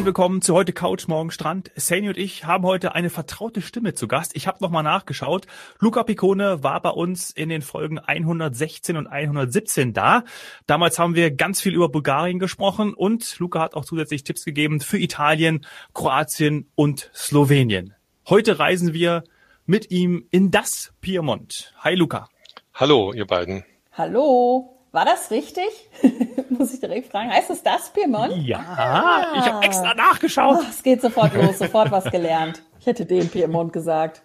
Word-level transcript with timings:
Herzlich 0.00 0.16
willkommen 0.16 0.40
zu 0.40 0.54
heute 0.54 0.72
Couch 0.72 1.08
Morgen 1.08 1.30
Strand. 1.30 1.70
Sani 1.76 2.08
und 2.08 2.16
ich 2.16 2.46
haben 2.46 2.64
heute 2.64 2.94
eine 2.94 3.10
vertraute 3.10 3.60
Stimme 3.60 3.92
zu 3.92 4.08
Gast. 4.08 4.34
Ich 4.34 4.46
habe 4.46 4.56
nochmal 4.62 4.82
nachgeschaut. 4.82 5.46
Luca 5.78 6.04
Piccone 6.04 6.62
war 6.62 6.80
bei 6.80 6.88
uns 6.88 7.30
in 7.30 7.50
den 7.50 7.60
Folgen 7.60 7.98
116 7.98 8.96
und 8.96 9.08
117 9.08 9.92
da. 9.92 10.24
Damals 10.66 10.98
haben 10.98 11.16
wir 11.16 11.30
ganz 11.30 11.60
viel 11.60 11.74
über 11.74 11.90
Bulgarien 11.90 12.38
gesprochen 12.38 12.94
und 12.94 13.38
Luca 13.40 13.60
hat 13.60 13.74
auch 13.74 13.84
zusätzlich 13.84 14.24
Tipps 14.24 14.46
gegeben 14.46 14.80
für 14.80 14.96
Italien, 14.96 15.66
Kroatien 15.92 16.70
und 16.76 17.10
Slowenien. 17.14 17.92
Heute 18.26 18.58
reisen 18.58 18.94
wir 18.94 19.22
mit 19.66 19.90
ihm 19.90 20.26
in 20.30 20.50
das 20.50 20.94
Piemont. 21.02 21.74
Hi 21.80 21.94
Luca. 21.94 22.30
Hallo, 22.72 23.12
ihr 23.12 23.26
beiden. 23.26 23.64
Hallo. 23.92 24.79
War 24.92 25.04
das 25.04 25.30
richtig? 25.30 25.68
Muss 26.50 26.74
ich 26.74 26.80
direkt 26.80 27.12
fragen. 27.12 27.30
Heißt 27.30 27.50
es 27.50 27.62
das 27.62 27.92
Piemont? 27.92 28.36
Ja, 28.44 28.58
ah. 28.58 29.38
ich 29.38 29.44
habe 29.44 29.64
extra 29.64 29.94
nachgeschaut. 29.94 30.58
Oh, 30.60 30.66
es 30.68 30.82
geht 30.82 31.00
sofort 31.00 31.34
los, 31.34 31.58
sofort 31.58 31.90
was 31.90 32.04
gelernt. 32.10 32.62
Ich 32.80 32.86
hätte 32.86 33.06
den 33.06 33.28
Piemont 33.28 33.72
gesagt. 33.72 34.22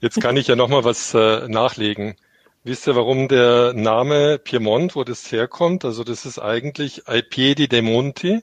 Jetzt 0.00 0.20
kann 0.20 0.36
ich 0.36 0.46
ja 0.46 0.56
noch 0.56 0.68
mal 0.68 0.84
was 0.84 1.12
äh, 1.14 1.48
nachlegen. 1.48 2.16
Wisst 2.62 2.86
ihr, 2.86 2.94
warum 2.94 3.26
der 3.28 3.72
Name 3.72 4.38
Piemont, 4.38 4.94
wo 4.94 5.02
das 5.02 5.30
herkommt? 5.32 5.84
Also 5.84 6.04
das 6.04 6.24
ist 6.24 6.38
eigentlich 6.38 7.08
Ai 7.08 7.22
Piedi 7.22 7.68
dei 7.68 7.82
Monti, 7.82 8.32
yes. 8.32 8.42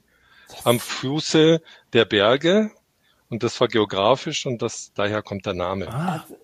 am 0.64 0.80
Fuße 0.80 1.62
der 1.92 2.04
Berge. 2.04 2.70
Und 3.30 3.42
das 3.42 3.60
war 3.60 3.68
geografisch 3.68 4.44
und 4.46 4.60
das, 4.60 4.92
daher 4.94 5.22
kommt 5.22 5.46
der 5.46 5.54
Name. 5.54 5.88
Ah. 5.88 6.22
Also, 6.22 6.36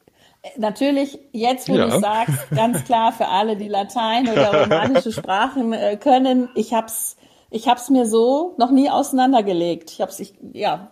Natürlich, 0.56 1.18
jetzt 1.32 1.68
wo 1.68 1.76
ja. 1.76 1.86
du 1.86 2.00
sagst, 2.00 2.50
ganz 2.54 2.84
klar 2.84 3.12
für 3.12 3.28
alle, 3.28 3.56
die 3.56 3.68
Latein 3.68 4.28
oder 4.28 4.62
romanische 4.62 5.10
Sprachen 5.10 5.72
äh, 5.72 5.96
können, 5.96 6.50
ich 6.54 6.74
hab's, 6.74 7.16
ich 7.50 7.66
hab's 7.66 7.88
mir 7.88 8.04
so 8.04 8.54
noch 8.58 8.70
nie 8.70 8.90
auseinandergelegt. 8.90 9.90
Ich 9.90 10.00
hab's, 10.00 10.20
ich, 10.20 10.34
ja, 10.52 10.90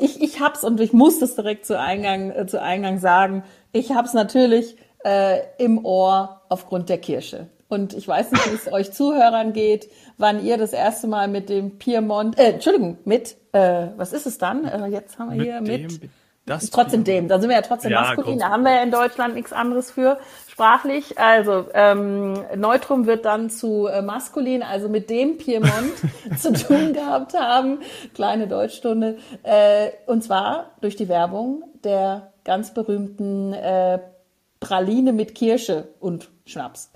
ich, 0.00 0.22
ich 0.22 0.40
hab's 0.40 0.64
und 0.64 0.80
ich 0.80 0.92
muss 0.92 1.18
das 1.18 1.34
direkt 1.34 1.66
zu 1.66 1.78
Eingang, 1.78 2.30
äh, 2.30 2.46
zu 2.46 2.60
Eingang 2.60 2.98
sagen. 2.98 3.44
Ich 3.72 3.92
hab's 3.92 4.14
natürlich 4.14 4.76
äh, 5.04 5.40
im 5.58 5.84
Ohr 5.84 6.40
aufgrund 6.48 6.88
der 6.88 6.98
Kirche. 6.98 7.48
Und 7.68 7.92
ich 7.92 8.08
weiß 8.08 8.32
nicht, 8.32 8.50
wie 8.50 8.54
es 8.54 8.72
euch 8.72 8.92
Zuhörern 8.92 9.52
geht, 9.52 9.90
wann 10.18 10.44
ihr 10.44 10.56
das 10.56 10.72
erste 10.72 11.06
Mal 11.06 11.28
mit 11.28 11.48
dem 11.48 11.78
Piemont, 11.78 12.36
äh, 12.38 12.52
Entschuldigung, 12.52 12.98
mit, 13.04 13.36
äh, 13.52 13.88
was 13.96 14.12
ist 14.12 14.26
es 14.26 14.38
dann? 14.38 14.64
Äh, 14.64 14.88
jetzt 14.88 15.18
haben 15.18 15.30
wir 15.30 15.60
mit 15.60 15.68
hier 15.68 15.78
mit 15.78 16.00
das 16.50 16.70
trotzdem 16.70 17.04
dem, 17.04 17.28
da 17.28 17.38
sind 17.38 17.48
wir 17.48 17.56
ja 17.56 17.62
trotzdem 17.62 17.92
ja, 17.92 18.00
maskulin, 18.00 18.38
da 18.38 18.50
haben 18.50 18.64
wir 18.64 18.74
ja 18.74 18.82
in 18.82 18.90
Deutschland 18.90 19.34
nichts 19.34 19.52
anderes 19.52 19.90
für 19.90 20.18
sprachlich. 20.48 21.18
Also 21.18 21.66
ähm, 21.72 22.34
Neutrum 22.56 23.06
wird 23.06 23.24
dann 23.24 23.48
zu 23.48 23.86
äh, 23.86 24.02
maskulin, 24.02 24.62
also 24.62 24.88
mit 24.88 25.08
dem 25.08 25.38
Piemont 25.38 25.94
zu 26.38 26.52
tun 26.52 26.92
gehabt 26.92 27.34
haben. 27.34 27.78
Kleine 28.14 28.46
Deutschstunde. 28.46 29.16
Äh, 29.42 29.90
und 30.06 30.22
zwar 30.22 30.72
durch 30.80 30.96
die 30.96 31.08
Werbung 31.08 31.64
der 31.82 32.32
ganz 32.44 32.74
berühmten 32.74 33.54
äh, 33.54 34.00
Praline 34.60 35.14
mit 35.14 35.34
Kirsche 35.34 35.88
und 35.98 36.28
Schnaps. 36.44 36.90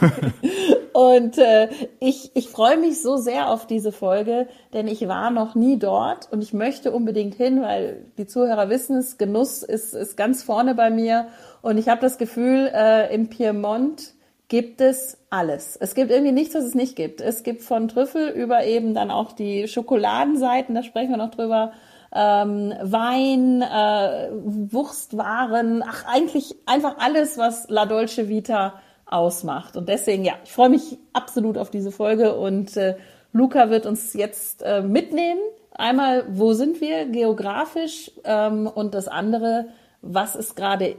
und 0.92 1.38
äh, 1.38 1.68
ich, 2.00 2.30
ich 2.34 2.48
freue 2.48 2.76
mich 2.76 3.00
so 3.00 3.16
sehr 3.16 3.50
auf 3.50 3.66
diese 3.66 3.92
Folge, 3.92 4.48
denn 4.72 4.88
ich 4.88 5.06
war 5.06 5.30
noch 5.30 5.54
nie 5.54 5.78
dort 5.78 6.30
und 6.32 6.42
ich 6.42 6.52
möchte 6.52 6.92
unbedingt 6.92 7.34
hin, 7.34 7.62
weil 7.62 8.04
die 8.18 8.26
Zuhörer 8.26 8.68
wissen 8.70 8.96
es, 8.96 9.18
Genuss 9.18 9.62
ist, 9.62 9.94
ist 9.94 10.16
ganz 10.16 10.42
vorne 10.42 10.74
bei 10.74 10.90
mir. 10.90 11.28
Und 11.62 11.78
ich 11.78 11.88
habe 11.88 12.00
das 12.00 12.18
Gefühl, 12.18 12.70
äh, 12.74 13.14
im 13.14 13.28
Piemont 13.28 14.14
gibt 14.48 14.80
es 14.80 15.18
alles. 15.30 15.76
Es 15.76 15.94
gibt 15.94 16.10
irgendwie 16.10 16.32
nichts, 16.32 16.54
was 16.54 16.64
es 16.64 16.74
nicht 16.74 16.96
gibt. 16.96 17.20
Es 17.20 17.44
gibt 17.44 17.62
von 17.62 17.86
Trüffel 17.86 18.28
über 18.28 18.64
eben 18.64 18.94
dann 18.94 19.10
auch 19.10 19.32
die 19.32 19.68
Schokoladenseiten, 19.68 20.74
da 20.74 20.82
sprechen 20.82 21.10
wir 21.10 21.16
noch 21.18 21.30
drüber, 21.30 21.72
ähm, 22.12 22.74
Wein, 22.82 23.62
äh, 23.62 24.30
Wurstwaren, 24.32 25.84
ach 25.86 26.04
eigentlich 26.06 26.56
einfach 26.66 26.98
alles, 26.98 27.38
was 27.38 27.68
La 27.68 27.86
Dolce 27.86 28.28
Vita 28.28 28.74
ausmacht. 29.10 29.76
Und 29.76 29.88
deswegen, 29.88 30.24
ja, 30.24 30.34
ich 30.44 30.52
freue 30.52 30.68
mich 30.68 30.98
absolut 31.12 31.58
auf 31.58 31.70
diese 31.70 31.90
Folge 31.90 32.34
und 32.34 32.76
äh, 32.76 32.96
Luca 33.32 33.70
wird 33.70 33.86
uns 33.86 34.14
jetzt 34.14 34.62
äh, 34.62 34.82
mitnehmen. 34.82 35.40
Einmal, 35.72 36.24
wo 36.28 36.52
sind 36.52 36.80
wir 36.80 37.06
geografisch 37.06 38.10
ähm, 38.24 38.66
und 38.66 38.94
das 38.94 39.08
andere, 39.08 39.68
was 40.02 40.36
ist 40.36 40.56
gerade 40.56 40.96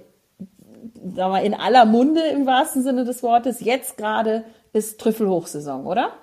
sagen 0.96 1.34
wir, 1.34 1.42
in 1.44 1.54
aller 1.54 1.86
Munde 1.86 2.22
im 2.28 2.46
wahrsten 2.46 2.84
Sinne 2.84 3.06
des 3.06 3.24
Wortes. 3.24 3.62
Jetzt 3.62 3.98
gerade 3.98 4.44
ist 4.74 5.00
Trüffelhochsaison, 5.00 5.86
oder? 5.86 6.14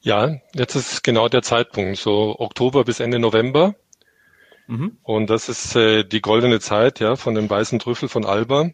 Ja, 0.00 0.36
jetzt 0.54 0.74
ist 0.74 1.04
genau 1.04 1.28
der 1.28 1.42
Zeitpunkt, 1.42 1.98
so 1.98 2.36
Oktober 2.38 2.84
bis 2.84 3.00
Ende 3.00 3.18
November. 3.18 3.74
Mhm. 4.66 4.98
Und 5.02 5.30
das 5.30 5.48
ist 5.48 5.76
äh, 5.76 6.04
die 6.04 6.20
goldene 6.20 6.60
Zeit 6.60 7.00
ja 7.00 7.16
von 7.16 7.34
dem 7.34 7.48
weißen 7.48 7.78
Trüffel 7.78 8.08
von 8.08 8.24
Alba. 8.24 8.70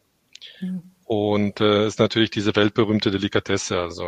Mhm. 0.61 0.94
Und 1.05 1.61
äh, 1.61 1.87
ist 1.87 1.99
natürlich 1.99 2.31
diese 2.31 2.57
weltberühmte 2.57 3.11
Delikatesse. 3.11 3.79
Also 3.79 4.07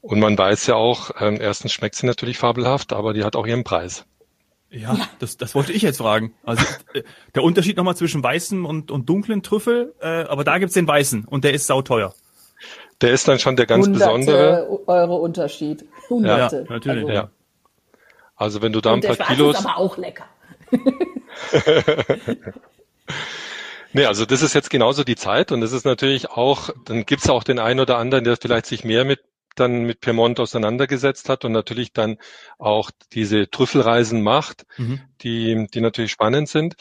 und 0.00 0.20
man 0.20 0.36
weiß 0.36 0.66
ja 0.66 0.74
auch, 0.74 1.10
ähm, 1.20 1.38
erstens 1.40 1.72
schmeckt 1.72 1.94
sie 1.94 2.06
natürlich 2.06 2.38
fabelhaft, 2.38 2.92
aber 2.92 3.12
die 3.12 3.24
hat 3.24 3.36
auch 3.36 3.46
ihren 3.46 3.64
Preis. 3.64 4.04
Ja, 4.70 4.96
das, 5.18 5.36
das 5.36 5.54
wollte 5.54 5.72
ich 5.72 5.82
jetzt 5.82 5.98
fragen. 5.98 6.34
Also 6.44 6.64
äh, 6.94 7.02
der 7.34 7.42
Unterschied 7.44 7.76
nochmal 7.76 7.96
zwischen 7.96 8.22
weißem 8.22 8.64
und, 8.64 8.90
und 8.90 9.08
dunklen 9.08 9.42
Trüffel, 9.42 9.94
äh, 10.00 10.24
aber 10.24 10.44
da 10.44 10.58
gibt's 10.58 10.74
den 10.74 10.88
weißen 10.88 11.24
und 11.26 11.44
der 11.44 11.52
ist 11.52 11.66
sauteuer. 11.66 12.14
Der 13.00 13.10
ist 13.10 13.28
dann 13.28 13.38
schon 13.38 13.56
der 13.56 13.66
ganz 13.66 13.86
Hunderte 13.86 14.04
besondere. 14.04 14.80
Euro 14.86 15.16
Unterschied. 15.16 15.84
Hunderte. 16.08 16.64
Ja, 16.68 16.72
natürlich. 16.72 17.04
Also, 17.04 17.12
ja. 17.12 17.30
also 18.36 18.62
wenn 18.62 18.72
du 18.72 18.80
da 18.80 18.94
ein 18.94 19.00
paar 19.00 19.16
Kilos. 19.16 19.58
Ist 19.58 19.66
aber 19.66 19.76
auch 19.76 19.96
lecker. 19.98 20.24
nee, 23.92 24.06
also 24.06 24.24
das 24.26 24.42
ist 24.42 24.54
jetzt 24.54 24.70
genauso 24.70 25.04
die 25.04 25.16
Zeit 25.16 25.52
und 25.52 25.62
es 25.62 25.72
ist 25.72 25.84
natürlich 25.84 26.30
auch, 26.30 26.70
dann 26.84 27.06
gibt's 27.06 27.28
auch 27.28 27.44
den 27.44 27.58
einen 27.58 27.80
oder 27.80 27.98
anderen, 27.98 28.24
der 28.24 28.36
vielleicht 28.36 28.66
sich 28.66 28.84
mehr 28.84 29.04
mit 29.04 29.20
dann 29.54 29.84
mit 29.84 30.00
Piemont 30.00 30.40
auseinandergesetzt 30.40 31.28
hat 31.28 31.44
und 31.44 31.52
natürlich 31.52 31.92
dann 31.92 32.16
auch 32.58 32.90
diese 33.12 33.50
Trüffelreisen 33.50 34.22
macht, 34.22 34.64
mhm. 34.78 35.00
die, 35.20 35.66
die 35.72 35.80
natürlich 35.80 36.12
spannend 36.12 36.48
sind. 36.48 36.74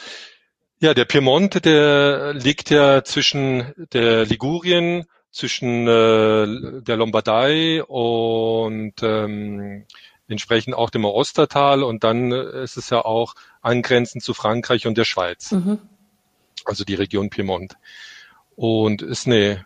Ja, 0.79 0.93
der 0.93 1.05
Piemont, 1.05 1.65
der 1.65 2.33
liegt 2.33 2.69
ja 2.69 3.03
zwischen 3.03 3.73
der 3.93 4.25
Ligurien, 4.25 5.05
zwischen 5.31 5.87
äh, 5.87 6.81
der 6.81 6.97
Lombardei 6.97 7.83
und 7.83 8.95
ähm, 9.01 9.85
entsprechend 10.27 10.73
auch 10.73 10.89
dem 10.89 11.05
Ostertal 11.05 11.83
und 11.83 12.03
dann 12.03 12.31
äh, 12.31 12.63
ist 12.63 12.77
es 12.77 12.89
ja 12.89 13.03
auch 13.05 13.35
angrenzend 13.61 14.23
zu 14.23 14.33
Frankreich 14.33 14.87
und 14.87 14.97
der 14.97 15.05
Schweiz. 15.05 15.51
Mhm. 15.51 15.79
Also 16.65 16.83
die 16.83 16.95
Region 16.95 17.29
Piemont. 17.29 17.75
Und 18.55 19.01
ist 19.01 19.27
eine, 19.27 19.65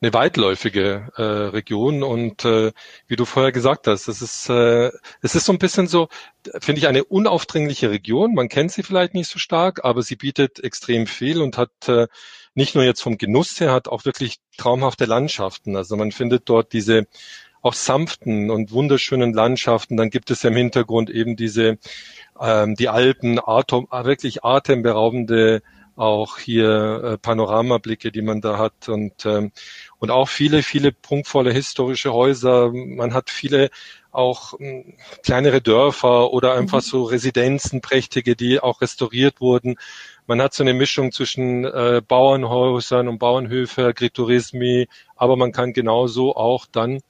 eine 0.00 0.12
weitläufige 0.12 1.10
äh, 1.16 1.22
Region 1.22 2.02
und 2.02 2.44
äh, 2.44 2.72
wie 3.06 3.16
du 3.16 3.24
vorher 3.24 3.52
gesagt 3.52 3.86
hast, 3.86 4.08
es 4.08 4.22
ist, 4.22 4.48
äh, 4.48 4.90
es 5.22 5.34
ist 5.34 5.44
so 5.44 5.52
ein 5.52 5.58
bisschen 5.58 5.86
so, 5.86 6.08
finde 6.60 6.80
ich, 6.80 6.86
eine 6.88 7.04
unaufdringliche 7.04 7.90
Region. 7.90 8.34
Man 8.34 8.48
kennt 8.48 8.72
sie 8.72 8.82
vielleicht 8.82 9.14
nicht 9.14 9.28
so 9.28 9.38
stark, 9.38 9.84
aber 9.84 10.02
sie 10.02 10.16
bietet 10.16 10.62
extrem 10.62 11.06
viel 11.06 11.40
und 11.40 11.56
hat 11.56 11.70
äh, 11.88 12.06
nicht 12.54 12.74
nur 12.74 12.84
jetzt 12.84 13.02
vom 13.02 13.18
Genuss 13.18 13.60
her, 13.60 13.72
hat 13.72 13.88
auch 13.88 14.04
wirklich 14.04 14.38
traumhafte 14.56 15.04
Landschaften. 15.04 15.76
Also 15.76 15.96
man 15.96 16.12
findet 16.12 16.48
dort 16.48 16.72
diese 16.72 17.06
auch 17.62 17.74
sanften 17.74 18.50
und 18.50 18.72
wunderschönen 18.72 19.32
Landschaften. 19.32 19.96
Dann 19.96 20.10
gibt 20.10 20.30
es 20.30 20.42
ja 20.42 20.50
im 20.50 20.56
Hintergrund 20.56 21.10
eben 21.10 21.36
diese, 21.36 21.78
ähm, 22.40 22.74
die 22.74 22.88
Alpen, 22.88 23.38
Atom, 23.38 23.86
wirklich 23.90 24.44
atemberaubende 24.44 25.62
auch 25.96 26.38
hier 26.38 27.02
äh, 27.04 27.18
Panoramablicke, 27.18 28.10
die 28.12 28.22
man 28.22 28.40
da 28.40 28.58
hat 28.58 28.88
und 28.88 29.26
ähm, 29.26 29.52
und 29.98 30.10
auch 30.10 30.28
viele 30.28 30.62
viele 30.62 30.92
prunkvolle 30.92 31.52
historische 31.52 32.12
Häuser. 32.12 32.70
Man 32.72 33.14
hat 33.14 33.30
viele 33.30 33.70
auch 34.12 34.58
äh, 34.60 34.94
kleinere 35.22 35.60
Dörfer 35.60 36.32
oder 36.32 36.54
einfach 36.54 36.78
mhm. 36.78 36.86
so 36.86 37.02
Residenzen, 37.04 37.80
prächtige, 37.80 38.36
die 38.36 38.60
auch 38.60 38.80
restauriert 38.80 39.40
wurden. 39.40 39.76
Man 40.26 40.40
hat 40.40 40.54
so 40.54 40.62
eine 40.62 40.74
Mischung 40.74 41.12
zwischen 41.12 41.64
äh, 41.64 42.02
Bauernhäusern 42.06 43.08
und 43.08 43.18
Bauernhöfe, 43.18 43.86
Agriturismi, 43.86 44.88
aber 45.16 45.36
man 45.36 45.52
kann 45.52 45.72
genauso 45.72 46.36
auch 46.36 46.66
dann 46.66 47.00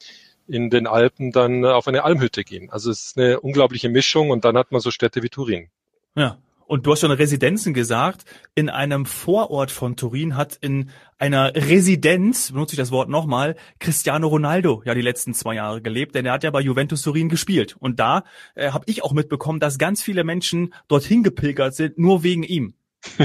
in 0.48 0.68
den 0.68 0.86
Alpen 0.86 1.30
dann 1.30 1.64
auf 1.64 1.86
eine 1.86 2.04
Almhütte 2.04 2.44
gehen. 2.44 2.70
Also 2.70 2.90
es 2.90 3.06
ist 3.06 3.18
eine 3.18 3.40
unglaubliche 3.40 3.88
Mischung 3.88 4.30
und 4.30 4.44
dann 4.44 4.56
hat 4.56 4.72
man 4.72 4.80
so 4.80 4.90
Städte 4.90 5.22
wie 5.22 5.28
Turin. 5.28 5.68
Ja. 6.16 6.38
Und 6.70 6.86
du 6.86 6.92
hast 6.92 7.00
schon 7.00 7.10
Residenzen 7.10 7.74
gesagt. 7.74 8.24
In 8.54 8.68
einem 8.68 9.04
Vorort 9.04 9.72
von 9.72 9.96
Turin 9.96 10.36
hat 10.36 10.56
in 10.60 10.90
einer 11.18 11.52
Residenz, 11.52 12.52
benutze 12.52 12.74
ich 12.74 12.78
das 12.78 12.92
Wort 12.92 13.08
nochmal, 13.08 13.56
Cristiano 13.80 14.28
Ronaldo 14.28 14.80
ja 14.84 14.94
die 14.94 15.00
letzten 15.00 15.34
zwei 15.34 15.56
Jahre 15.56 15.82
gelebt, 15.82 16.14
denn 16.14 16.26
er 16.26 16.32
hat 16.34 16.44
ja 16.44 16.50
bei 16.52 16.60
Juventus 16.60 17.02
Turin 17.02 17.28
gespielt. 17.28 17.74
Und 17.80 17.98
da 17.98 18.22
äh, 18.54 18.70
habe 18.70 18.84
ich 18.86 19.02
auch 19.02 19.12
mitbekommen, 19.12 19.58
dass 19.58 19.78
ganz 19.78 20.00
viele 20.00 20.22
Menschen 20.22 20.72
dorthin 20.86 21.24
gepilgert 21.24 21.74
sind, 21.74 21.98
nur 21.98 22.22
wegen 22.22 22.44
ihm. 22.44 22.74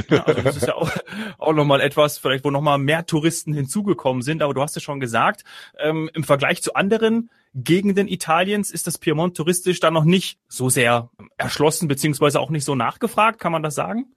Ja, 0.09 0.23
also 0.23 0.41
das 0.41 0.57
ist 0.57 0.67
ja 0.67 0.75
auch, 0.75 0.89
auch 1.37 1.53
nochmal 1.53 1.81
etwas, 1.81 2.17
vielleicht 2.17 2.45
wo 2.45 2.51
nochmal 2.51 2.77
mehr 2.77 3.05
Touristen 3.05 3.53
hinzugekommen 3.53 4.21
sind, 4.21 4.41
aber 4.41 4.53
du 4.53 4.61
hast 4.61 4.77
es 4.77 4.83
schon 4.83 4.99
gesagt, 4.99 5.43
ähm, 5.79 6.09
im 6.13 6.23
Vergleich 6.23 6.61
zu 6.61 6.75
anderen 6.75 7.29
Gegenden 7.53 8.07
Italiens 8.07 8.71
ist 8.71 8.87
das 8.87 8.97
Piemont 8.97 9.37
touristisch 9.37 9.79
dann 9.79 9.93
noch 9.93 10.03
nicht 10.03 10.39
so 10.47 10.69
sehr 10.69 11.09
erschlossen 11.37 11.87
beziehungsweise 11.87 12.39
auch 12.39 12.49
nicht 12.49 12.65
so 12.65 12.75
nachgefragt, 12.75 13.39
kann 13.39 13.51
man 13.51 13.63
das 13.63 13.75
sagen? 13.75 14.14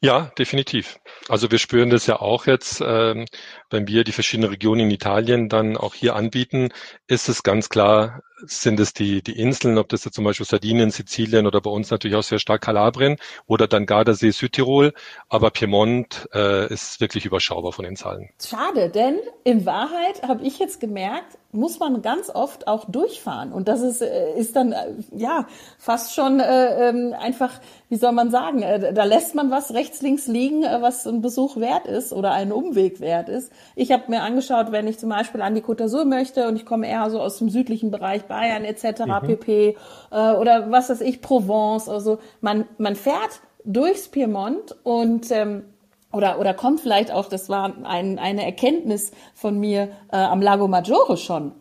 Ja, 0.00 0.32
definitiv. 0.38 0.98
Also 1.28 1.50
wir 1.50 1.58
spüren 1.58 1.90
das 1.90 2.06
ja 2.06 2.20
auch 2.20 2.46
jetzt, 2.46 2.82
ähm, 2.84 3.26
wenn 3.68 3.86
wir 3.86 4.04
die 4.04 4.12
verschiedenen 4.12 4.50
Regionen 4.50 4.82
in 4.82 4.90
Italien 4.90 5.48
dann 5.48 5.76
auch 5.76 5.94
hier 5.94 6.16
anbieten, 6.16 6.70
ist 7.06 7.28
es 7.28 7.42
ganz 7.42 7.68
klar, 7.68 8.22
sind 8.46 8.80
es 8.80 8.94
die, 8.94 9.22
die 9.22 9.38
Inseln, 9.38 9.78
ob 9.78 9.88
das 9.88 10.04
jetzt 10.04 10.14
zum 10.14 10.24
Beispiel 10.24 10.46
Sardinien, 10.46 10.90
Sizilien 10.90 11.46
oder 11.46 11.60
bei 11.60 11.70
uns 11.70 11.90
natürlich 11.90 12.16
auch 12.16 12.22
sehr 12.22 12.38
stark 12.38 12.62
Kalabrien 12.62 13.16
oder 13.46 13.66
dann 13.66 13.86
Gardasee, 13.86 14.30
Südtirol. 14.30 14.92
Aber 15.28 15.50
Piemont 15.50 16.28
äh, 16.32 16.72
ist 16.72 17.00
wirklich 17.00 17.26
überschaubar 17.26 17.72
von 17.72 17.84
den 17.84 17.96
Zahlen. 17.96 18.30
Schade, 18.42 18.88
denn 18.88 19.18
in 19.44 19.66
Wahrheit 19.66 20.22
habe 20.22 20.44
ich 20.46 20.58
jetzt 20.58 20.80
gemerkt, 20.80 21.38
muss 21.52 21.80
man 21.80 22.00
ganz 22.02 22.30
oft 22.30 22.68
auch 22.68 22.84
durchfahren. 22.84 23.52
Und 23.52 23.68
das 23.68 23.80
ist, 23.82 24.02
äh, 24.02 24.38
ist 24.38 24.54
dann 24.54 24.72
äh, 24.72 24.92
ja 25.16 25.46
fast 25.78 26.14
schon 26.14 26.38
äh, 26.38 26.88
ähm, 26.88 27.14
einfach, 27.18 27.52
wie 27.88 27.96
soll 27.96 28.12
man 28.12 28.30
sagen, 28.30 28.62
äh, 28.62 28.92
da 28.92 29.04
lässt 29.04 29.34
man 29.34 29.50
was 29.50 29.74
rechts, 29.74 30.00
links 30.00 30.26
liegen, 30.26 30.62
was 30.62 31.06
ein 31.06 31.22
Besuch 31.22 31.56
wert 31.56 31.86
ist 31.86 32.12
oder 32.12 32.32
ein 32.32 32.52
Umweg 32.52 33.00
wert 33.00 33.28
ist. 33.28 33.52
Ich 33.74 33.90
habe 33.90 34.04
mir 34.08 34.22
angeschaut, 34.22 34.70
wenn 34.70 34.86
ich 34.86 34.98
zum 34.98 35.08
Beispiel 35.08 35.42
an 35.42 35.54
die 35.54 35.62
Côte 35.62 35.84
d'Azur 35.84 36.04
möchte 36.04 36.46
und 36.46 36.56
ich 36.56 36.66
komme 36.66 36.88
eher 36.88 37.10
so 37.10 37.20
aus 37.20 37.38
dem 37.38 37.48
südlichen 37.48 37.90
Bereich 37.90 38.24
Bayern 38.24 38.64
etc. 38.64 39.06
Mhm. 39.06 39.26
pp. 39.26 39.76
Äh, 40.12 40.32
oder 40.34 40.70
was 40.70 40.88
weiß 40.88 41.00
ich, 41.00 41.20
Provence. 41.20 41.88
Also 41.88 42.18
man, 42.40 42.66
man 42.78 42.94
fährt 42.94 43.40
durchs 43.64 44.08
Piemont 44.08 44.76
und 44.84 45.30
ähm, 45.30 45.64
oder, 46.12 46.38
oder 46.38 46.54
kommt 46.54 46.80
vielleicht 46.80 47.12
auch, 47.12 47.28
das 47.28 47.48
war 47.48 47.72
ein, 47.84 48.18
eine 48.18 48.44
Erkenntnis 48.44 49.12
von 49.34 49.58
mir, 49.58 49.90
äh, 50.10 50.16
am 50.16 50.42
Lago 50.42 50.68
Maggiore 50.68 51.16
schon 51.16 51.52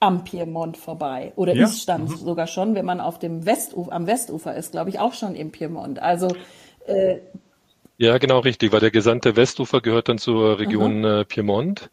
am 0.00 0.24
Piemont 0.24 0.76
vorbei. 0.76 1.32
Oder 1.36 1.54
ja. 1.54 1.64
ist 1.64 1.88
dann 1.88 2.04
mhm. 2.04 2.16
sogar 2.16 2.46
schon, 2.46 2.74
wenn 2.74 2.84
man 2.84 3.00
auf 3.00 3.18
dem 3.18 3.46
Westufer, 3.46 3.92
am 3.92 4.06
Westufer 4.06 4.54
ist, 4.54 4.72
glaube 4.72 4.90
ich, 4.90 4.98
auch 4.98 5.14
schon 5.14 5.34
im 5.34 5.50
Piemont. 5.50 5.98
Also 5.98 6.28
äh, 6.86 7.18
ja, 7.96 8.18
genau 8.18 8.40
richtig, 8.40 8.72
weil 8.72 8.80
der 8.80 8.90
gesamte 8.90 9.36
Westufer 9.36 9.80
gehört 9.80 10.08
dann 10.08 10.18
zur 10.18 10.58
Region 10.58 10.98
mhm. 10.98 11.04
äh, 11.04 11.24
Piemont. 11.24 11.90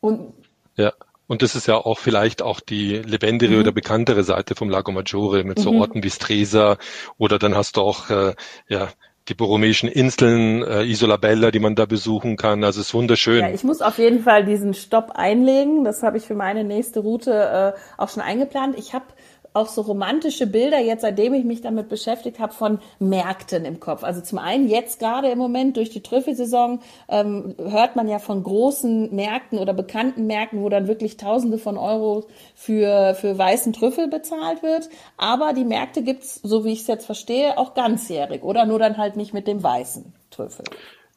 Und 0.00 0.32
ja. 0.76 0.92
Und 1.26 1.40
das 1.40 1.56
ist 1.56 1.66
ja 1.66 1.76
auch 1.76 1.98
vielleicht 1.98 2.42
auch 2.42 2.60
die 2.60 2.96
lebendigere 2.98 3.56
mhm. 3.56 3.62
oder 3.62 3.72
bekanntere 3.72 4.24
Seite 4.24 4.54
vom 4.54 4.68
Lago 4.68 4.92
Maggiore 4.92 5.42
mit 5.42 5.58
so 5.58 5.72
mhm. 5.72 5.80
Orten 5.80 6.02
wie 6.02 6.10
Stresa 6.10 6.76
oder 7.16 7.38
dann 7.38 7.54
hast 7.54 7.78
du 7.78 7.80
auch 7.80 8.10
äh, 8.10 8.34
ja 8.68 8.88
die 9.28 9.34
borromäischen 9.34 9.88
Inseln, 9.88 10.62
äh, 10.62 10.82
Isola 10.84 11.16
Bella, 11.16 11.50
die 11.50 11.58
man 11.58 11.74
da 11.74 11.86
besuchen 11.86 12.36
kann. 12.36 12.62
Also 12.62 12.80
es 12.80 12.88
ist 12.88 12.94
wunderschön. 12.94 13.40
Ja, 13.40 13.50
ich 13.50 13.64
muss 13.64 13.80
auf 13.80 13.98
jeden 13.98 14.20
Fall 14.20 14.44
diesen 14.44 14.74
Stopp 14.74 15.12
einlegen. 15.14 15.84
Das 15.84 16.02
habe 16.02 16.18
ich 16.18 16.24
für 16.24 16.34
meine 16.34 16.62
nächste 16.62 17.00
Route 17.00 17.32
äh, 17.32 18.00
auch 18.00 18.10
schon 18.10 18.22
eingeplant. 18.22 18.78
Ich 18.78 18.92
habe 18.92 19.06
auch 19.54 19.68
so 19.68 19.82
romantische 19.82 20.46
Bilder 20.46 20.80
jetzt, 20.80 21.02
seitdem 21.02 21.32
ich 21.32 21.44
mich 21.44 21.60
damit 21.60 21.88
beschäftigt 21.88 22.40
habe, 22.40 22.52
von 22.52 22.80
Märkten 22.98 23.64
im 23.64 23.78
Kopf. 23.78 24.02
Also 24.02 24.20
zum 24.20 24.38
einen 24.38 24.68
jetzt 24.68 24.98
gerade 24.98 25.28
im 25.28 25.38
Moment 25.38 25.76
durch 25.76 25.90
die 25.90 26.02
Trüffelsaison 26.02 26.80
ähm, 27.08 27.54
hört 27.58 27.94
man 27.94 28.08
ja 28.08 28.18
von 28.18 28.42
großen 28.42 29.14
Märkten 29.14 29.58
oder 29.58 29.72
bekannten 29.72 30.26
Märkten, 30.26 30.60
wo 30.60 30.68
dann 30.68 30.88
wirklich 30.88 31.16
Tausende 31.16 31.58
von 31.58 31.78
Euro 31.78 32.26
für 32.56 33.14
für 33.14 33.38
weißen 33.38 33.72
Trüffel 33.72 34.08
bezahlt 34.08 34.62
wird. 34.64 34.88
Aber 35.16 35.52
die 35.52 35.64
Märkte 35.64 36.02
gibt's, 36.02 36.40
so 36.42 36.64
wie 36.64 36.72
ich 36.72 36.80
es 36.80 36.86
jetzt 36.88 37.06
verstehe, 37.06 37.56
auch 37.56 37.74
ganzjährig 37.74 38.42
oder 38.42 38.66
nur 38.66 38.80
dann 38.80 38.98
halt 38.98 39.16
nicht 39.16 39.32
mit 39.32 39.46
dem 39.46 39.62
weißen 39.62 40.12
Trüffel. 40.30 40.64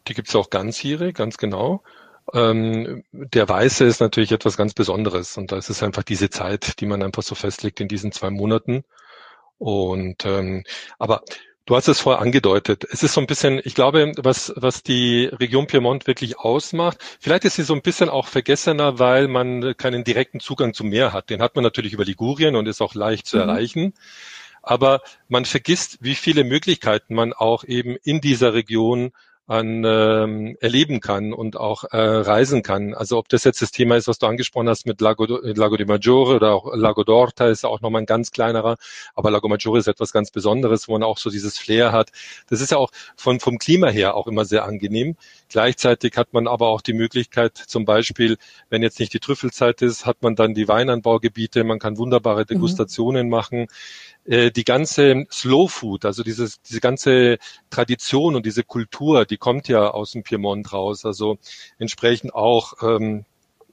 Die 0.08 0.14
gibt's 0.14 0.36
auch 0.36 0.52
ganzjährig, 0.52 1.16
ganz 1.16 1.38
genau. 1.38 1.82
Ähm, 2.34 3.04
der 3.12 3.48
Weiße 3.48 3.86
ist 3.86 4.02
natürlich 4.02 4.32
etwas 4.32 4.58
ganz 4.58 4.74
Besonderes 4.74 5.38
und 5.38 5.52
da 5.52 5.58
ist 5.58 5.70
es 5.70 5.84
einfach 5.84 6.04
diese 6.04 6.30
Zeit, 6.30 6.80
die 6.80 6.86
man 6.86 7.04
einfach 7.04 7.24
so 7.24 7.36
festlegt 7.36 7.80
in 7.80 7.88
diesen 7.88 8.12
zwei 8.12 8.30
Monaten. 8.30 8.84
Und 9.58 10.26
ähm, 10.26 10.64
aber 11.00 11.24
du 11.66 11.76
hast 11.76 11.88
es 11.88 12.02
vorher 12.02 12.22
angedeutet. 12.22 12.86
Es 12.92 13.04
ist 13.04 13.14
so 13.14 13.22
ein 13.22 13.28
bisschen, 13.28 13.62
ich 13.64 13.76
glaube, 13.76 14.12
was 14.18 14.54
was 14.56 14.84
die 14.84 15.26
Region 15.26 15.68
Piemont 15.68 16.08
wirklich 16.08 16.38
ausmacht. 16.38 16.98
Vielleicht 17.20 17.46
ist 17.46 17.56
sie 17.56 17.64
so 17.64 17.74
ein 17.74 17.82
bisschen 17.82 18.10
auch 18.10 18.28
vergessener, 18.28 19.00
weil 19.00 19.28
man 19.28 19.76
keinen 19.78 20.04
direkten 20.04 20.40
Zugang 20.40 20.74
zum 20.74 20.90
Meer 20.90 21.14
hat. 21.14 21.30
Den 21.30 21.42
hat 21.42 21.56
man 21.56 21.64
natürlich 21.64 21.94
über 21.94 22.06
Ligurien 22.06 22.56
und 22.56 22.68
ist 22.68 22.82
auch 22.82 22.94
leicht 22.94 23.28
zu 23.28 23.38
mhm. 23.38 23.44
erreichen 23.44 23.94
aber 24.68 25.02
man 25.30 25.46
vergisst, 25.46 25.98
wie 26.02 26.16
viele 26.16 26.44
Möglichkeiten 26.44 27.16
man 27.16 27.34
auch 27.34 27.64
eben 27.64 27.96
in 28.04 28.22
dieser 28.22 28.54
Region 28.54 29.12
an 29.48 29.86
ähm, 29.86 30.58
erleben 30.60 31.00
kann 31.00 31.32
und 31.32 31.56
auch 31.56 31.86
äh, 31.86 31.98
reisen 31.98 32.64
kann. 32.64 32.94
Also 32.94 33.18
ob 33.18 33.30
das 33.30 33.46
jetzt 33.46 33.62
das 33.62 33.72
Thema 33.72 33.96
ist, 33.96 34.10
was 34.10 34.20
du 34.20 34.28
angesprochen 34.28 34.68
hast 34.68 34.86
mit 34.86 35.00
Lago, 35.00 35.26
Lago 35.26 35.78
di 35.78 35.86
Maggiore 35.86 36.36
oder 36.36 36.54
auch 36.54 36.76
Lago 36.76 37.04
d'Orta 37.04 37.50
ist 37.50 37.66
auch 37.66 37.80
nochmal 37.80 38.02
ein 38.02 38.06
ganz 38.06 38.32
kleinerer, 38.32 38.76
aber 39.16 39.32
Lago 39.32 39.48
Maggiore 39.48 39.80
ist 39.80 39.88
etwas 39.88 40.12
ganz 40.12 40.32
Besonderes, 40.32 40.90
wo 40.90 40.94
man 40.94 41.04
auch 41.04 41.18
so 41.18 41.30
dieses 41.30 41.58
Flair 41.58 41.94
hat. 41.94 42.12
Das 42.50 42.60
ist 42.60 42.72
ja 42.72 42.78
auch 42.78 42.92
von, 43.16 43.40
vom 43.40 43.58
Klima 43.58 43.88
her 43.88 44.16
auch 44.16 44.28
immer 44.28 44.44
sehr 44.44 44.66
angenehm. 44.66 45.16
Gleichzeitig 45.48 46.18
hat 46.18 46.34
man 46.34 46.48
aber 46.48 46.68
auch 46.68 46.82
die 46.82 46.94
Möglichkeit, 46.94 47.56
zum 47.56 47.86
Beispiel, 47.86 48.38
wenn 48.70 48.84
jetzt 48.84 49.00
nicht 49.00 49.14
die 49.14 49.20
Trüffelzeit 49.20 49.82
ist, 49.82 50.06
hat 50.06 50.22
man 50.22 50.36
dann 50.36 50.56
die 50.56 50.68
Weinanbaugebiete, 50.68 51.64
man 51.64 51.80
kann 51.80 51.98
wunderbare 51.98 52.42
mhm. 52.42 52.48
Degustationen 52.48 53.28
mhm. 53.28 53.32
machen. 53.32 53.68
Äh, 54.28 54.52
die 54.52 54.66
ganze 54.66 55.26
Slow 55.32 55.70
Food, 55.70 56.04
also 56.04 56.22
dieses, 56.22 56.62
diese 56.62 56.82
ganze 56.82 57.38
Tradition 57.70 58.36
und 58.36 58.46
diese 58.46 58.64
Kultur, 58.64 59.26
die 59.26 59.38
kommt 59.38 59.70
ja 59.70 59.90
aus 59.90 60.12
dem 60.12 60.24
Piemont 60.24 60.74
raus. 60.74 61.06
Also 61.06 61.38
entsprechend 61.80 62.36
auch, 62.36 62.74
ähm, 62.84 63.24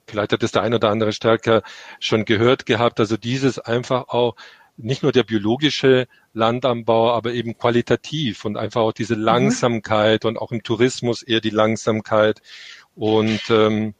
vielleicht 0.07 0.33
hat 0.33 0.43
es 0.45 0.53
der 0.53 0.63
eine 0.63 0.77
oder 0.77 0.91
andere 0.91 1.13
stärker 1.13 1.63
schon 1.99 2.25
gehört 2.25 2.67
gehabt, 2.67 3.01
also 3.01 3.17
dieses 3.17 3.59
einfach 3.59 4.09
auch 4.09 4.37
nicht 4.77 5.03
nur 5.03 5.13
der 5.13 5.25
biologische 5.25 6.07
Landanbau, 6.33 7.13
aber 7.13 7.33
eben 7.33 7.59
qualitativ 7.59 8.45
und 8.45 8.57
einfach 8.57 8.83
auch 8.83 8.93
diese 8.93 9.17
mhm. 9.17 9.23
Langsamkeit 9.23 10.23
mhm. 10.23 10.29
und 10.29 10.39
auch 10.39 10.53
im 10.53 10.63
Tourismus 10.63 11.23
eher 11.23 11.41
die 11.41 11.51
Langsamkeit 11.51 12.43
und 12.95 13.41
ähm, 13.51 13.95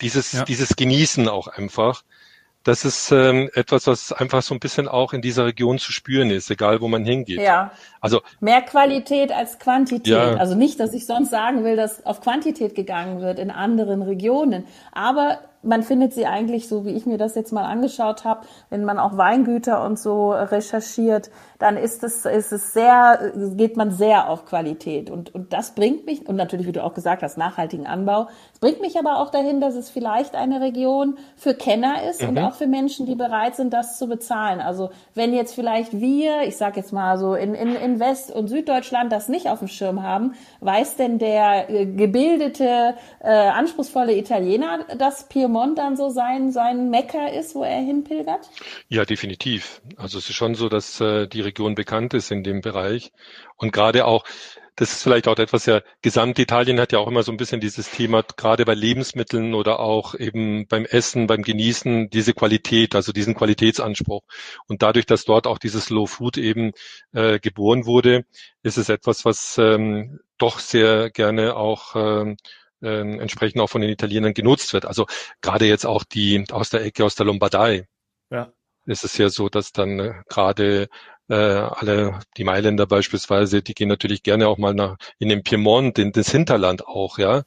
dieses, 0.00 0.32
ja. 0.32 0.44
dieses 0.44 0.74
Genießen 0.74 1.28
auch 1.28 1.48
einfach 1.48 2.02
das 2.64 2.84
ist 2.84 3.10
ähm, 3.10 3.50
etwas, 3.54 3.86
was 3.86 4.12
einfach 4.12 4.42
so 4.42 4.54
ein 4.54 4.60
bisschen 4.60 4.88
auch 4.88 5.12
in 5.12 5.22
dieser 5.22 5.46
Region 5.46 5.78
zu 5.78 5.92
spüren 5.92 6.30
ist, 6.30 6.50
egal 6.50 6.80
wo 6.80 6.88
man 6.88 7.04
hingeht. 7.04 7.40
Ja. 7.40 7.72
Also 8.00 8.20
mehr 8.40 8.62
Qualität 8.62 9.32
als 9.32 9.58
Quantität. 9.58 10.06
Ja. 10.06 10.36
Also 10.36 10.54
nicht, 10.54 10.78
dass 10.80 10.92
ich 10.92 11.06
sonst 11.06 11.30
sagen 11.30 11.64
will, 11.64 11.76
dass 11.76 12.04
auf 12.06 12.20
Quantität 12.20 12.74
gegangen 12.74 13.20
wird 13.20 13.38
in 13.38 13.50
anderen 13.50 14.02
Regionen, 14.02 14.64
aber 14.92 15.40
man 15.62 15.82
findet 15.82 16.12
sie 16.12 16.26
eigentlich 16.26 16.68
so, 16.68 16.84
wie 16.84 16.90
ich 16.90 17.06
mir 17.06 17.18
das 17.18 17.34
jetzt 17.34 17.52
mal 17.52 17.64
angeschaut 17.64 18.24
habe, 18.24 18.46
wenn 18.70 18.84
man 18.84 18.98
auch 18.98 19.16
Weingüter 19.16 19.84
und 19.84 19.98
so 19.98 20.32
recherchiert, 20.32 21.30
dann 21.58 21.76
ist 21.76 22.02
es, 22.02 22.24
ist 22.24 22.52
es 22.52 22.72
sehr, 22.72 23.32
geht 23.56 23.76
man 23.76 23.92
sehr 23.92 24.28
auf 24.28 24.44
Qualität. 24.46 25.10
Und, 25.10 25.32
und 25.34 25.52
das 25.52 25.74
bringt 25.74 26.06
mich, 26.06 26.28
und 26.28 26.34
natürlich, 26.34 26.66
wie 26.66 26.72
du 26.72 26.82
auch 26.82 26.94
gesagt 26.94 27.22
hast, 27.22 27.38
nachhaltigen 27.38 27.86
Anbau. 27.86 28.26
Es 28.52 28.58
bringt 28.58 28.80
mich 28.80 28.98
aber 28.98 29.20
auch 29.20 29.30
dahin, 29.30 29.60
dass 29.60 29.76
es 29.76 29.88
vielleicht 29.88 30.34
eine 30.34 30.60
Region 30.60 31.18
für 31.36 31.54
Kenner 31.54 32.02
ist 32.10 32.22
mhm. 32.22 32.30
und 32.30 32.38
auch 32.40 32.54
für 32.54 32.66
Menschen, 32.66 33.06
die 33.06 33.14
bereit 33.14 33.54
sind, 33.54 33.72
das 33.72 33.98
zu 33.98 34.08
bezahlen. 34.08 34.60
Also 34.60 34.90
wenn 35.14 35.32
jetzt 35.32 35.54
vielleicht 35.54 35.92
wir, 35.92 36.42
ich 36.42 36.56
sage 36.56 36.80
jetzt 36.80 36.92
mal 36.92 37.16
so, 37.16 37.34
in, 37.34 37.54
in, 37.54 37.76
in 37.76 38.00
West- 38.00 38.32
und 38.32 38.48
Süddeutschland 38.48 39.12
das 39.12 39.28
nicht 39.28 39.48
auf 39.48 39.60
dem 39.60 39.68
Schirm 39.68 40.02
haben, 40.02 40.34
weiß 40.60 40.96
denn 40.96 41.18
der 41.18 41.70
äh, 41.70 41.86
gebildete, 41.86 42.94
äh, 43.20 43.30
anspruchsvolle 43.30 44.16
Italiener, 44.16 44.80
dass 44.98 45.24
Piemont 45.24 45.51
dann 45.76 45.96
so 45.96 46.10
sein, 46.10 46.52
sein 46.52 46.90
Mecker 46.90 47.32
ist, 47.32 47.54
wo 47.54 47.62
er 47.64 47.80
hinpilgert? 47.80 48.48
Ja, 48.88 49.04
definitiv. 49.04 49.80
Also 49.96 50.18
es 50.18 50.28
ist 50.28 50.36
schon 50.36 50.54
so, 50.54 50.68
dass 50.68 51.00
äh, 51.00 51.26
die 51.26 51.40
Region 51.40 51.74
bekannt 51.74 52.14
ist 52.14 52.30
in 52.30 52.42
dem 52.42 52.60
Bereich. 52.60 53.12
Und 53.56 53.72
gerade 53.72 54.06
auch, 54.06 54.24
das 54.76 54.92
ist 54.92 55.02
vielleicht 55.02 55.28
auch 55.28 55.38
etwas 55.38 55.66
ja, 55.66 55.82
Gesamtitalien 56.00 56.80
hat 56.80 56.92
ja 56.92 56.98
auch 56.98 57.08
immer 57.08 57.22
so 57.22 57.30
ein 57.30 57.36
bisschen 57.36 57.60
dieses 57.60 57.90
Thema, 57.90 58.24
gerade 58.36 58.64
bei 58.64 58.74
Lebensmitteln 58.74 59.54
oder 59.54 59.80
auch 59.80 60.14
eben 60.14 60.66
beim 60.66 60.84
Essen, 60.84 61.26
beim 61.26 61.42
Genießen, 61.42 62.08
diese 62.10 62.32
Qualität, 62.32 62.94
also 62.94 63.12
diesen 63.12 63.34
Qualitätsanspruch. 63.34 64.22
Und 64.66 64.82
dadurch, 64.82 65.06
dass 65.06 65.24
dort 65.24 65.46
auch 65.46 65.58
dieses 65.58 65.90
Low 65.90 66.06
Food 66.06 66.38
eben 66.38 66.72
äh, 67.12 67.38
geboren 67.38 67.84
wurde, 67.86 68.24
ist 68.62 68.78
es 68.78 68.88
etwas, 68.88 69.24
was 69.24 69.58
ähm, 69.58 70.20
doch 70.38 70.58
sehr 70.58 71.10
gerne 71.10 71.56
auch 71.56 71.94
ähm, 71.94 72.36
äh, 72.82 73.00
entsprechend 73.00 73.60
auch 73.60 73.68
von 73.68 73.80
den 73.80 73.90
Italienern 73.90 74.34
genutzt 74.34 74.72
wird. 74.72 74.86
Also 74.86 75.06
gerade 75.40 75.66
jetzt 75.66 75.86
auch 75.86 76.04
die 76.04 76.44
aus 76.50 76.70
der 76.70 76.84
Ecke 76.84 77.04
aus 77.04 77.14
der 77.14 77.26
Lombardei. 77.26 77.86
Ja. 78.30 78.52
ist 78.86 79.04
es 79.04 79.18
ja 79.18 79.28
so, 79.28 79.48
dass 79.48 79.72
dann 79.72 79.98
äh, 80.00 80.14
gerade 80.28 80.88
äh, 81.28 81.34
alle, 81.34 82.20
die 82.36 82.44
Mailänder 82.44 82.86
beispielsweise, 82.86 83.62
die 83.62 83.74
gehen 83.74 83.88
natürlich 83.88 84.22
gerne 84.22 84.48
auch 84.48 84.58
mal 84.58 84.74
nach 84.74 84.96
in 85.18 85.28
den 85.28 85.42
Piemont, 85.42 85.98
in 85.98 86.12
das 86.12 86.30
Hinterland 86.30 86.86
auch, 86.86 87.18
ja. 87.18 87.42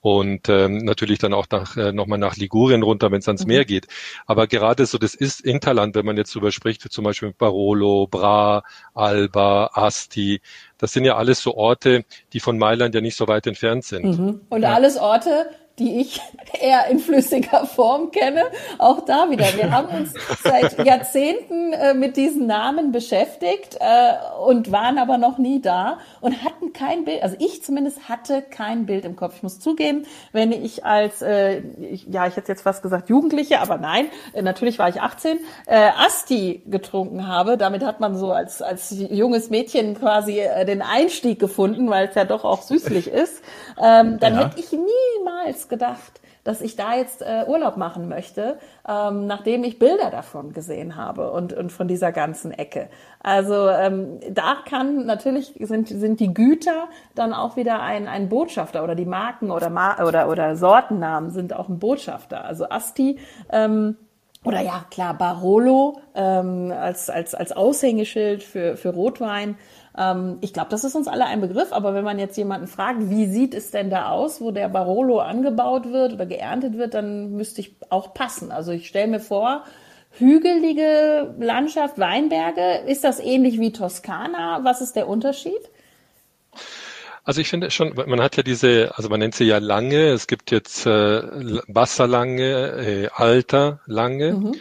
Und 0.00 0.48
ähm, 0.48 0.78
natürlich 0.78 1.18
dann 1.18 1.34
auch 1.34 1.46
nach, 1.50 1.76
äh, 1.76 1.92
nochmal 1.92 2.18
nach 2.18 2.36
Ligurien 2.36 2.82
runter, 2.82 3.10
wenn 3.10 3.18
es 3.20 3.28
ans 3.28 3.42
mhm. 3.42 3.48
Meer 3.48 3.64
geht. 3.66 3.86
Aber 4.26 4.46
gerade 4.46 4.86
so 4.86 4.98
das 4.98 5.14
ist 5.14 5.42
Hinterland, 5.42 5.94
wenn 5.94 6.06
man 6.06 6.16
jetzt 6.16 6.34
drüber 6.34 6.52
spricht, 6.52 6.90
zum 6.90 7.04
Beispiel 7.04 7.28
mit 7.28 7.38
Barolo, 7.38 8.06
Bra, 8.06 8.62
Alba, 8.94 9.70
Asti, 9.74 10.40
das 10.78 10.92
sind 10.92 11.04
ja 11.04 11.16
alles 11.16 11.42
so 11.42 11.54
Orte, 11.54 12.04
die 12.32 12.40
von 12.40 12.58
Mailand 12.58 12.94
ja 12.94 13.02
nicht 13.02 13.16
so 13.16 13.28
weit 13.28 13.46
entfernt 13.46 13.84
sind. 13.84 14.04
Mhm. 14.04 14.40
Und 14.48 14.62
ja. 14.62 14.74
alles 14.74 14.96
Orte, 14.96 15.50
die 15.80 16.00
ich 16.00 16.20
eher 16.60 16.86
in 16.88 17.00
flüssiger 17.00 17.66
Form 17.66 18.10
kenne. 18.10 18.44
Auch 18.78 19.04
da 19.04 19.30
wieder. 19.30 19.46
Wir 19.56 19.70
haben 19.72 19.88
uns 19.88 20.14
seit 20.44 20.84
Jahrzehnten 20.86 21.72
äh, 21.72 21.94
mit 21.94 22.16
diesen 22.16 22.46
Namen 22.46 22.92
beschäftigt 22.92 23.78
äh, 23.80 24.12
und 24.44 24.70
waren 24.70 24.98
aber 24.98 25.18
noch 25.18 25.38
nie 25.38 25.60
da 25.60 25.98
und 26.20 26.44
hatten 26.44 26.72
kein 26.72 27.04
Bild. 27.04 27.22
Also 27.22 27.36
ich 27.40 27.64
zumindest 27.64 28.08
hatte 28.08 28.42
kein 28.42 28.86
Bild 28.86 29.04
im 29.04 29.16
Kopf. 29.16 29.36
Ich 29.36 29.42
muss 29.42 29.58
zugeben, 29.58 30.04
wenn 30.32 30.52
ich 30.52 30.84
als, 30.84 31.22
äh, 31.22 31.62
ich, 31.80 32.06
ja, 32.06 32.26
ich 32.26 32.36
hätte 32.36 32.52
jetzt 32.52 32.62
fast 32.62 32.82
gesagt 32.82 33.08
Jugendliche, 33.08 33.60
aber 33.60 33.78
nein, 33.78 34.06
äh, 34.34 34.42
natürlich 34.42 34.78
war 34.78 34.88
ich 34.88 35.00
18, 35.00 35.38
äh, 35.66 35.88
Asti 36.06 36.62
getrunken 36.66 37.26
habe. 37.26 37.56
Damit 37.56 37.84
hat 37.84 38.00
man 38.00 38.16
so 38.16 38.32
als, 38.32 38.60
als 38.60 38.94
junges 39.10 39.48
Mädchen 39.48 39.98
quasi 39.98 40.40
äh, 40.40 40.66
den 40.66 40.82
Einstieg 40.82 41.38
gefunden, 41.38 41.88
weil 41.88 42.08
es 42.08 42.14
ja 42.14 42.24
doch 42.24 42.44
auch 42.44 42.62
süßlich 42.62 43.08
ist. 43.08 43.42
Ähm, 43.82 44.18
dann 44.18 44.34
ja. 44.34 44.44
hätte 44.44 44.60
ich 44.60 44.72
niemals 44.72 45.69
gedacht, 45.70 46.20
dass 46.44 46.60
ich 46.60 46.76
da 46.76 46.94
jetzt 46.94 47.22
äh, 47.22 47.44
Urlaub 47.46 47.76
machen 47.76 48.08
möchte, 48.08 48.58
ähm, 48.88 49.26
nachdem 49.26 49.64
ich 49.64 49.78
Bilder 49.78 50.10
davon 50.10 50.52
gesehen 50.52 50.96
habe 50.96 51.30
und, 51.30 51.52
und 51.52 51.70
von 51.70 51.88
dieser 51.88 52.12
ganzen 52.12 52.52
Ecke. 52.52 52.88
Also 53.22 53.68
ähm, 53.68 54.20
da 54.30 54.56
kann 54.68 55.06
natürlich 55.06 55.54
sind, 55.60 55.88
sind 55.88 56.20
die 56.20 56.34
Güter 56.34 56.88
dann 57.14 57.32
auch 57.32 57.56
wieder 57.56 57.80
ein, 57.80 58.08
ein 58.08 58.28
Botschafter 58.28 58.84
oder 58.84 58.94
die 58.94 59.06
Marken 59.06 59.50
oder, 59.50 59.70
Mar 59.70 60.06
oder, 60.06 60.28
oder 60.28 60.56
Sortennamen 60.56 61.30
sind 61.30 61.54
auch 61.54 61.68
ein 61.68 61.78
Botschafter. 61.78 62.44
Also 62.44 62.68
Asti 62.68 63.18
ähm, 63.50 63.96
oder 64.44 64.62
ja, 64.62 64.86
klar, 64.90 65.14
Barolo 65.14 66.00
ähm, 66.14 66.72
als, 66.72 67.10
als, 67.10 67.34
als 67.34 67.52
Aushängeschild 67.52 68.42
für, 68.42 68.76
für 68.76 68.88
Rotwein. 68.94 69.56
Ähm, 70.00 70.38
ich 70.40 70.54
glaube, 70.54 70.70
das 70.70 70.82
ist 70.82 70.94
uns 70.94 71.06
alle 71.06 71.26
ein 71.26 71.42
Begriff, 71.42 71.72
aber 71.72 71.94
wenn 71.94 72.04
man 72.04 72.18
jetzt 72.18 72.36
jemanden 72.36 72.66
fragt, 72.66 73.10
wie 73.10 73.26
sieht 73.26 73.54
es 73.54 73.70
denn 73.70 73.90
da 73.90 74.08
aus, 74.08 74.40
wo 74.40 74.50
der 74.50 74.70
Barolo 74.70 75.20
angebaut 75.20 75.92
wird 75.92 76.14
oder 76.14 76.24
geerntet 76.24 76.78
wird, 76.78 76.94
dann 76.94 77.32
müsste 77.32 77.60
ich 77.60 77.76
auch 77.90 78.14
passen. 78.14 78.50
Also 78.50 78.72
ich 78.72 78.88
stelle 78.88 79.08
mir 79.08 79.20
vor, 79.20 79.64
hügelige 80.12 81.34
Landschaft, 81.38 81.98
Weinberge, 81.98 82.80
ist 82.86 83.04
das 83.04 83.20
ähnlich 83.20 83.60
wie 83.60 83.72
Toskana? 83.72 84.60
Was 84.62 84.80
ist 84.80 84.96
der 84.96 85.06
Unterschied? 85.06 85.60
Also 87.22 87.42
ich 87.42 87.48
finde 87.48 87.70
schon, 87.70 87.94
man 87.94 88.22
hat 88.22 88.38
ja 88.38 88.42
diese, 88.42 88.92
also 88.96 89.10
man 89.10 89.20
nennt 89.20 89.34
sie 89.34 89.44
ja 89.44 89.58
lange, 89.58 90.08
es 90.08 90.26
gibt 90.26 90.50
jetzt 90.50 90.86
äh, 90.86 91.22
Wasserlange, 91.68 92.42
äh, 92.42 93.08
Alter 93.14 93.80
lange. 93.86 94.32
Mhm. 94.32 94.54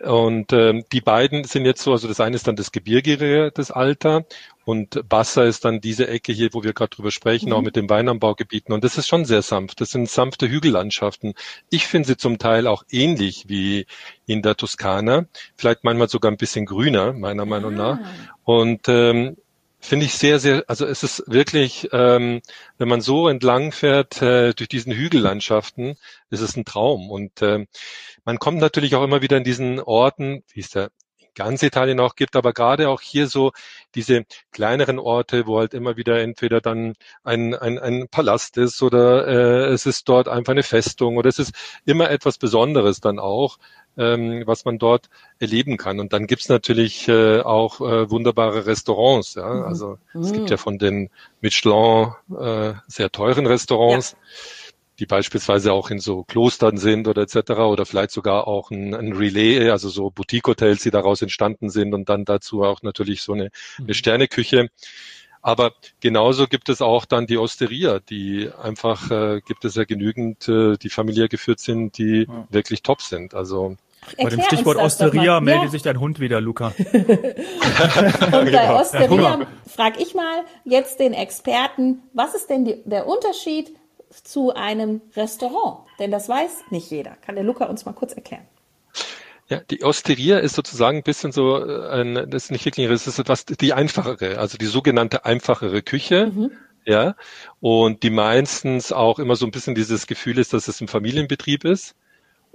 Und 0.00 0.52
ähm, 0.52 0.84
die 0.92 1.00
beiden 1.00 1.44
sind 1.44 1.66
jetzt 1.66 1.82
so, 1.82 1.92
also 1.92 2.08
das 2.08 2.20
eine 2.20 2.36
ist 2.36 2.48
dann 2.48 2.56
das 2.56 2.72
gebirgige, 2.72 3.50
das 3.52 3.70
Alter, 3.70 4.24
und 4.70 5.08
Bassa 5.08 5.42
ist 5.42 5.64
dann 5.64 5.80
diese 5.80 6.06
Ecke 6.06 6.32
hier, 6.32 6.50
wo 6.52 6.62
wir 6.62 6.74
gerade 6.74 6.94
drüber 6.94 7.10
sprechen, 7.10 7.48
mhm. 7.48 7.54
auch 7.56 7.62
mit 7.62 7.74
den 7.74 7.90
Weinanbaugebieten. 7.90 8.72
Und 8.72 8.84
das 8.84 8.98
ist 8.98 9.08
schon 9.08 9.24
sehr 9.24 9.42
sanft. 9.42 9.80
Das 9.80 9.90
sind 9.90 10.08
sanfte 10.08 10.48
Hügellandschaften. 10.48 11.34
Ich 11.70 11.88
finde 11.88 12.06
sie 12.06 12.16
zum 12.16 12.38
Teil 12.38 12.68
auch 12.68 12.84
ähnlich 12.88 13.48
wie 13.48 13.86
in 14.26 14.42
der 14.42 14.56
Toskana, 14.56 15.26
vielleicht 15.56 15.82
manchmal 15.82 16.08
sogar 16.08 16.30
ein 16.30 16.36
bisschen 16.36 16.66
grüner, 16.66 17.12
meiner 17.12 17.46
Meinung 17.46 17.74
nach. 17.74 17.98
Ah. 17.98 18.34
Und 18.44 18.88
ähm, 18.88 19.36
finde 19.80 20.06
ich 20.06 20.14
sehr, 20.14 20.38
sehr, 20.38 20.64
also 20.68 20.86
es 20.86 21.02
ist 21.02 21.24
wirklich, 21.26 21.88
ähm, 21.92 22.42
wenn 22.78 22.88
man 22.88 23.00
so 23.00 23.28
entlang 23.28 23.72
fährt 23.72 24.20
äh, 24.22 24.52
durch 24.54 24.68
diesen 24.68 24.92
Hügellandschaften, 24.92 25.96
ist 26.30 26.40
es 26.40 26.56
ein 26.56 26.64
Traum. 26.64 27.10
Und 27.10 27.42
äh, 27.42 27.66
man 28.24 28.38
kommt 28.38 28.58
natürlich 28.58 28.94
auch 28.94 29.02
immer 29.02 29.22
wieder 29.22 29.36
in 29.36 29.44
diesen 29.44 29.80
Orten, 29.80 30.44
wie 30.52 30.60
es 30.60 30.70
der 30.70 30.90
ganz 31.34 31.62
Italien 31.62 32.00
auch 32.00 32.14
gibt, 32.14 32.36
aber 32.36 32.52
gerade 32.52 32.88
auch 32.88 33.00
hier 33.00 33.26
so 33.26 33.52
diese 33.94 34.24
kleineren 34.52 34.98
Orte, 34.98 35.46
wo 35.46 35.58
halt 35.58 35.74
immer 35.74 35.96
wieder 35.96 36.20
entweder 36.20 36.60
dann 36.60 36.94
ein, 37.24 37.54
ein, 37.54 37.78
ein 37.78 38.08
Palast 38.08 38.56
ist 38.56 38.82
oder 38.82 39.26
äh, 39.26 39.72
es 39.72 39.86
ist 39.86 40.08
dort 40.08 40.28
einfach 40.28 40.52
eine 40.52 40.62
Festung 40.62 41.16
oder 41.16 41.28
es 41.28 41.38
ist 41.38 41.52
immer 41.84 42.10
etwas 42.10 42.38
Besonderes 42.38 43.00
dann 43.00 43.18
auch, 43.18 43.58
ähm, 43.96 44.42
was 44.46 44.64
man 44.64 44.78
dort 44.78 45.08
erleben 45.38 45.76
kann. 45.76 46.00
Und 46.00 46.12
dann 46.12 46.26
gibt's 46.26 46.48
natürlich 46.48 47.08
äh, 47.08 47.40
auch 47.40 47.80
äh, 47.80 48.10
wunderbare 48.10 48.66
Restaurants. 48.66 49.34
Ja? 49.34 49.52
Mhm. 49.52 49.62
Also 49.64 49.98
mhm. 50.14 50.20
es 50.22 50.32
gibt 50.32 50.50
ja 50.50 50.56
von 50.56 50.78
den 50.78 51.10
Michelin 51.40 52.12
äh, 52.38 52.74
sehr 52.86 53.10
teuren 53.10 53.46
Restaurants. 53.46 54.12
Ja 54.12 54.18
die 55.00 55.06
beispielsweise 55.06 55.72
auch 55.72 55.90
in 55.90 55.98
so 55.98 56.24
Klostern 56.24 56.76
sind 56.76 57.08
oder 57.08 57.22
etc. 57.22 57.52
oder 57.52 57.86
vielleicht 57.86 58.10
sogar 58.10 58.46
auch 58.46 58.70
ein, 58.70 58.94
ein 58.94 59.14
Relais, 59.14 59.70
also 59.70 59.88
so 59.88 60.10
Boutique-Hotels, 60.10 60.82
die 60.82 60.90
daraus 60.90 61.22
entstanden 61.22 61.70
sind 61.70 61.94
und 61.94 62.08
dann 62.10 62.26
dazu 62.26 62.62
auch 62.62 62.82
natürlich 62.82 63.22
so 63.22 63.32
eine, 63.32 63.50
eine 63.78 63.88
mhm. 63.88 63.94
Sterneküche. 63.94 64.68
Aber 65.42 65.72
genauso 66.00 66.46
gibt 66.46 66.68
es 66.68 66.82
auch 66.82 67.06
dann 67.06 67.26
die 67.26 67.38
Osteria, 67.38 67.98
die 67.98 68.50
einfach 68.62 69.10
äh, 69.10 69.40
gibt 69.40 69.64
es 69.64 69.74
ja 69.74 69.84
genügend, 69.84 70.46
äh, 70.48 70.76
die 70.76 70.90
familiär 70.90 71.28
geführt 71.28 71.60
sind, 71.60 71.96
die 71.96 72.26
ja. 72.28 72.46
wirklich 72.50 72.82
top 72.82 73.00
sind. 73.00 73.32
Also 73.32 73.76
bei 74.18 74.28
dem 74.28 74.42
Stichwort 74.42 74.76
Osteria 74.76 75.40
meldet 75.40 75.64
ja. 75.64 75.70
sich 75.70 75.82
dein 75.82 75.98
Hund 75.98 76.20
wieder, 76.20 76.42
Luca. 76.42 76.74
und 76.92 78.30
bei 78.30 78.44
genau. 78.44 78.80
Osteria 78.80 79.46
frage 79.66 80.02
ich 80.02 80.14
mal 80.14 80.44
jetzt 80.64 81.00
den 81.00 81.14
Experten, 81.14 82.02
was 82.12 82.34
ist 82.34 82.50
denn 82.50 82.66
die, 82.66 82.82
der 82.84 83.06
Unterschied 83.06 83.72
zu 84.10 84.54
einem 84.54 85.00
Restaurant? 85.16 85.86
Denn 85.98 86.10
das 86.10 86.28
weiß 86.28 86.64
nicht 86.70 86.90
jeder. 86.90 87.16
Kann 87.16 87.34
der 87.34 87.44
Luca 87.44 87.66
uns 87.66 87.84
mal 87.84 87.92
kurz 87.92 88.12
erklären? 88.12 88.46
Ja, 89.48 89.60
die 89.68 89.82
Osteria 89.82 90.38
ist 90.38 90.54
sozusagen 90.54 90.98
ein 90.98 91.02
bisschen 91.02 91.32
so 91.32 91.58
äh, 91.58 91.88
ein, 91.88 92.30
das 92.30 92.44
ist 92.44 92.50
nicht 92.52 92.64
wirklich, 92.64 92.88
das 92.88 93.06
ist 93.06 93.18
etwas 93.18 93.44
die 93.46 93.72
einfachere, 93.72 94.38
also 94.38 94.56
die 94.56 94.66
sogenannte 94.66 95.24
einfachere 95.24 95.82
Küche. 95.82 96.26
Mhm. 96.26 96.52
Ja, 96.86 97.14
und 97.60 98.02
die 98.02 98.10
meistens 98.10 98.90
auch 98.90 99.18
immer 99.18 99.36
so 99.36 99.44
ein 99.44 99.50
bisschen 99.50 99.74
dieses 99.74 100.06
Gefühl 100.06 100.38
ist, 100.38 100.54
dass 100.54 100.66
es 100.66 100.80
ein 100.80 100.88
Familienbetrieb 100.88 101.64
ist 101.64 101.94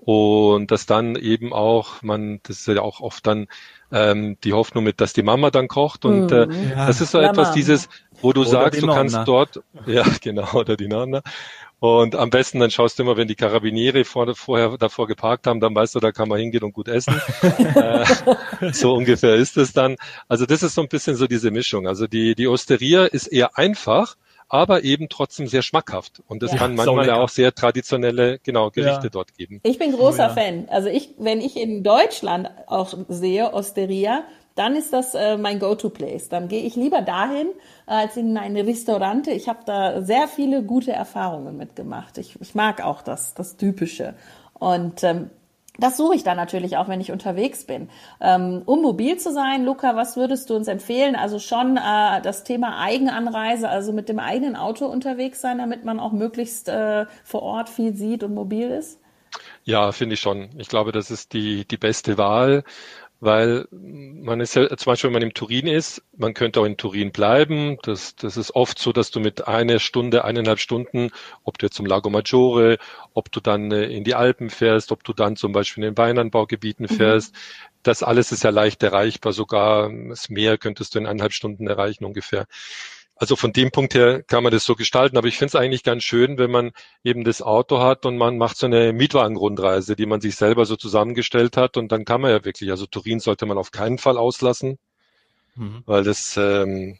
und 0.05 0.69
dass 0.69 0.85
dann 0.85 1.15
eben 1.15 1.51
auch 1.51 2.03
man, 2.03 2.39
das 2.43 2.59
ist 2.59 2.67
ja 2.67 2.81
auch 2.81 3.01
oft 3.01 3.25
dann 3.25 3.47
ähm, 3.91 4.37
die 4.43 4.53
Hoffnung 4.53 4.83
mit, 4.83 5.01
dass 5.01 5.13
die 5.13 5.23
Mama 5.23 5.49
dann 5.49 5.67
kocht 5.67 6.05
und 6.05 6.31
äh, 6.31 6.45
mhm. 6.45 6.69
ja. 6.69 6.85
das 6.85 7.01
ist 7.01 7.11
so 7.11 7.19
etwas 7.19 7.51
dieses, 7.53 7.89
wo 8.21 8.31
du 8.31 8.41
oder 8.41 8.49
sagst, 8.49 8.81
du 8.81 8.87
kannst 8.87 9.19
dort, 9.25 9.63
ja 9.87 10.03
genau, 10.21 10.53
oder 10.53 10.77
die 10.77 10.87
Nonna. 10.87 11.21
Und 11.79 12.15
am 12.15 12.29
besten 12.29 12.59
dann 12.59 12.71
schaust 12.71 12.97
du 12.97 13.03
immer, 13.03 13.17
wenn 13.17 13.27
die 13.27 13.35
Karabiniere 13.35 14.05
vor, 14.05 14.33
vorher 14.35 14.77
davor 14.77 15.07
geparkt 15.07 15.45
haben, 15.45 15.59
dann 15.59 15.75
weißt 15.75 15.95
du, 15.95 15.99
da 15.99 16.11
kann 16.11 16.29
man 16.29 16.39
hingehen 16.39 16.63
und 16.63 16.71
gut 16.71 16.87
essen. 16.87 17.19
äh, 17.75 18.05
so 18.71 18.93
ungefähr 18.95 19.35
ist 19.35 19.57
es 19.57 19.73
dann. 19.73 19.97
Also 20.27 20.45
das 20.45 20.63
ist 20.63 20.75
so 20.75 20.81
ein 20.81 20.87
bisschen 20.87 21.15
so 21.15 21.27
diese 21.27 21.51
Mischung. 21.51 21.87
Also 21.87 22.07
die, 22.07 22.33
die 22.33 22.47
Osteria 22.47 23.05
ist 23.05 23.27
eher 23.27 23.57
einfach, 23.57 24.15
aber 24.49 24.83
eben 24.83 25.09
trotzdem 25.09 25.47
sehr 25.47 25.61
schmackhaft. 25.61 26.21
Und 26.27 26.43
es 26.43 26.51
ja, 26.51 26.57
kann 26.57 26.75
manchmal 26.75 27.07
ja 27.07 27.15
auch 27.15 27.29
sehr 27.29 27.53
traditionelle, 27.53 28.39
genau, 28.39 28.69
Gerichte 28.69 29.05
ja. 29.05 29.09
dort 29.09 29.35
geben. 29.35 29.59
Ich 29.63 29.79
bin 29.79 29.91
großer 29.91 30.31
oh, 30.33 30.35
ja. 30.39 30.43
Fan. 30.43 30.69
Also 30.69 30.89
ich, 30.89 31.09
wenn 31.17 31.41
ich 31.41 31.57
in 31.57 31.83
Deutschland 31.83 32.49
auch 32.67 32.93
sehe, 33.07 33.53
Osteria, 33.53 34.23
dann 34.55 34.75
ist 34.75 34.93
das 34.93 35.13
äh, 35.13 35.37
mein 35.37 35.59
Go-to-Place. 35.59 36.29
Dann 36.29 36.47
gehe 36.47 36.63
ich 36.63 36.75
lieber 36.75 37.01
dahin 37.01 37.47
äh, 37.87 37.91
als 37.91 38.17
in 38.17 38.37
eine 38.37 38.65
Restaurante. 38.65 39.31
Ich 39.31 39.49
habe 39.49 39.59
da 39.65 40.01
sehr 40.01 40.27
viele 40.27 40.63
gute 40.63 40.93
Erfahrungen 40.93 41.57
mitgemacht. 41.57 42.17
Ich, 42.17 42.39
ich 42.39 42.55
mag 42.55 42.81
auch 42.81 43.01
das, 43.01 43.33
das 43.33 43.57
Typische. 43.57 44.15
Und 44.53 45.03
ähm, 45.03 45.29
das 45.77 45.97
suche 45.97 46.15
ich 46.15 46.23
dann 46.23 46.37
natürlich 46.37 46.77
auch, 46.77 46.87
wenn 46.87 47.01
ich 47.01 47.11
unterwegs 47.11 47.65
bin. 47.65 47.89
Ähm, 48.21 48.61
um 48.65 48.81
mobil 48.81 49.17
zu 49.17 49.31
sein, 49.31 49.65
Luca, 49.65 49.95
was 49.95 50.17
würdest 50.17 50.49
du 50.49 50.55
uns 50.55 50.67
empfehlen? 50.67 51.15
Also 51.15 51.39
schon 51.39 51.77
äh, 51.77 52.21
das 52.21 52.43
Thema 52.43 52.79
Eigenanreise, 52.79 53.69
also 53.69 53.93
mit 53.93 54.09
dem 54.09 54.19
eigenen 54.19 54.55
Auto 54.55 54.85
unterwegs 54.85 55.41
sein, 55.41 55.57
damit 55.57 55.85
man 55.85 55.99
auch 55.99 56.11
möglichst 56.11 56.69
äh, 56.69 57.05
vor 57.23 57.43
Ort 57.43 57.69
viel 57.69 57.95
sieht 57.95 58.23
und 58.23 58.33
mobil 58.33 58.69
ist? 58.69 58.99
Ja, 59.63 59.91
finde 59.91 60.13
ich 60.13 60.19
schon. 60.19 60.49
Ich 60.57 60.69
glaube, 60.69 60.91
das 60.91 61.11
ist 61.11 61.33
die, 61.33 61.65
die 61.67 61.77
beste 61.77 62.17
Wahl 62.17 62.63
weil 63.19 63.67
man 63.71 64.39
ist 64.41 64.55
ja 64.55 64.67
zum 64.75 64.91
Beispiel, 64.91 65.09
wenn 65.09 65.13
man 65.13 65.21
im 65.23 65.33
Turin 65.33 65.67
ist, 65.67 66.03
man 66.17 66.33
könnte 66.33 66.59
auch 66.59 66.65
in 66.65 66.77
Turin 66.77 67.11
bleiben. 67.11 67.77
Das, 67.83 68.15
das 68.15 68.37
ist 68.37 68.55
oft 68.55 68.77
so, 68.77 68.91
dass 68.91 69.11
du 69.11 69.19
mit 69.19 69.47
einer 69.47 69.79
Stunde, 69.79 70.25
eineinhalb 70.25 70.59
Stunden, 70.59 71.11
ob 71.43 71.57
du 71.57 71.65
jetzt 71.67 71.75
zum 71.75 71.85
Lago 71.85 72.09
Maggiore, 72.09 72.77
ob 73.13 73.31
du 73.31 73.39
dann 73.39 73.71
äh, 73.71 73.85
in 73.85 74.03
die 74.03 74.15
Alpen 74.15 74.49
fährst, 74.49 74.91
ob 74.91 75.03
du 75.03 75.13
dann 75.13 75.35
zum 75.35 75.53
Beispiel 75.53 75.83
in 75.83 75.91
den 75.91 75.97
Weinanbaugebieten 75.97 76.87
mhm. 76.89 76.95
fährst, 76.95 77.33
mhm. 77.33 77.39
das 77.83 78.03
alles 78.03 78.31
ist 78.31 78.43
ja 78.43 78.49
leicht 78.49 78.83
erreichbar. 78.83 79.33
Sogar 79.33 79.89
das 80.09 80.29
Meer 80.29 80.57
könntest 80.57 80.95
du 80.95 80.99
in 80.99 81.05
eineinhalb 81.05 81.33
Stunden 81.33 81.67
erreichen 81.67 82.05
ungefähr. 82.05 82.47
Also 83.17 83.37
von 83.37 83.53
dem 83.53 83.71
Punkt 83.71 83.95
her 83.95 84.23
kann 84.23 84.43
man 84.43 84.51
das 84.51 84.65
so 84.65 84.75
gestalten, 84.75 85.17
aber 85.17 85.27
ich 85.27 85.37
finde 85.37 85.49
es 85.49 85.55
eigentlich 85.55 85.83
ganz 85.83 86.03
schön, 86.03 86.37
wenn 86.37 86.51
man 86.51 86.71
eben 87.03 87.23
das 87.23 87.41
Auto 87.41 87.79
hat 87.79 88.05
und 88.05 88.17
man 88.17 88.37
macht 88.37 88.57
so 88.57 88.65
eine 88.65 88.91
Mietwagenrundreise, 88.91 89.95
die 89.95 90.05
man 90.05 90.19
sich 90.19 90.35
selber 90.35 90.65
so 90.65 90.75
zusammengestellt 90.75 91.55
hat 91.55 91.77
und 91.77 91.91
dann 91.93 92.03
kann 92.03 92.19
man 92.19 92.31
ja 92.31 92.43
wirklich, 92.43 92.71
also 92.71 92.85
Turin 92.85 93.21
sollte 93.21 93.45
man 93.45 93.57
auf 93.57 93.71
keinen 93.71 93.99
Fall 93.99 94.17
auslassen, 94.17 94.79
mhm. 95.55 95.83
weil 95.85 96.03
das 96.03 96.35
ähm, 96.35 96.97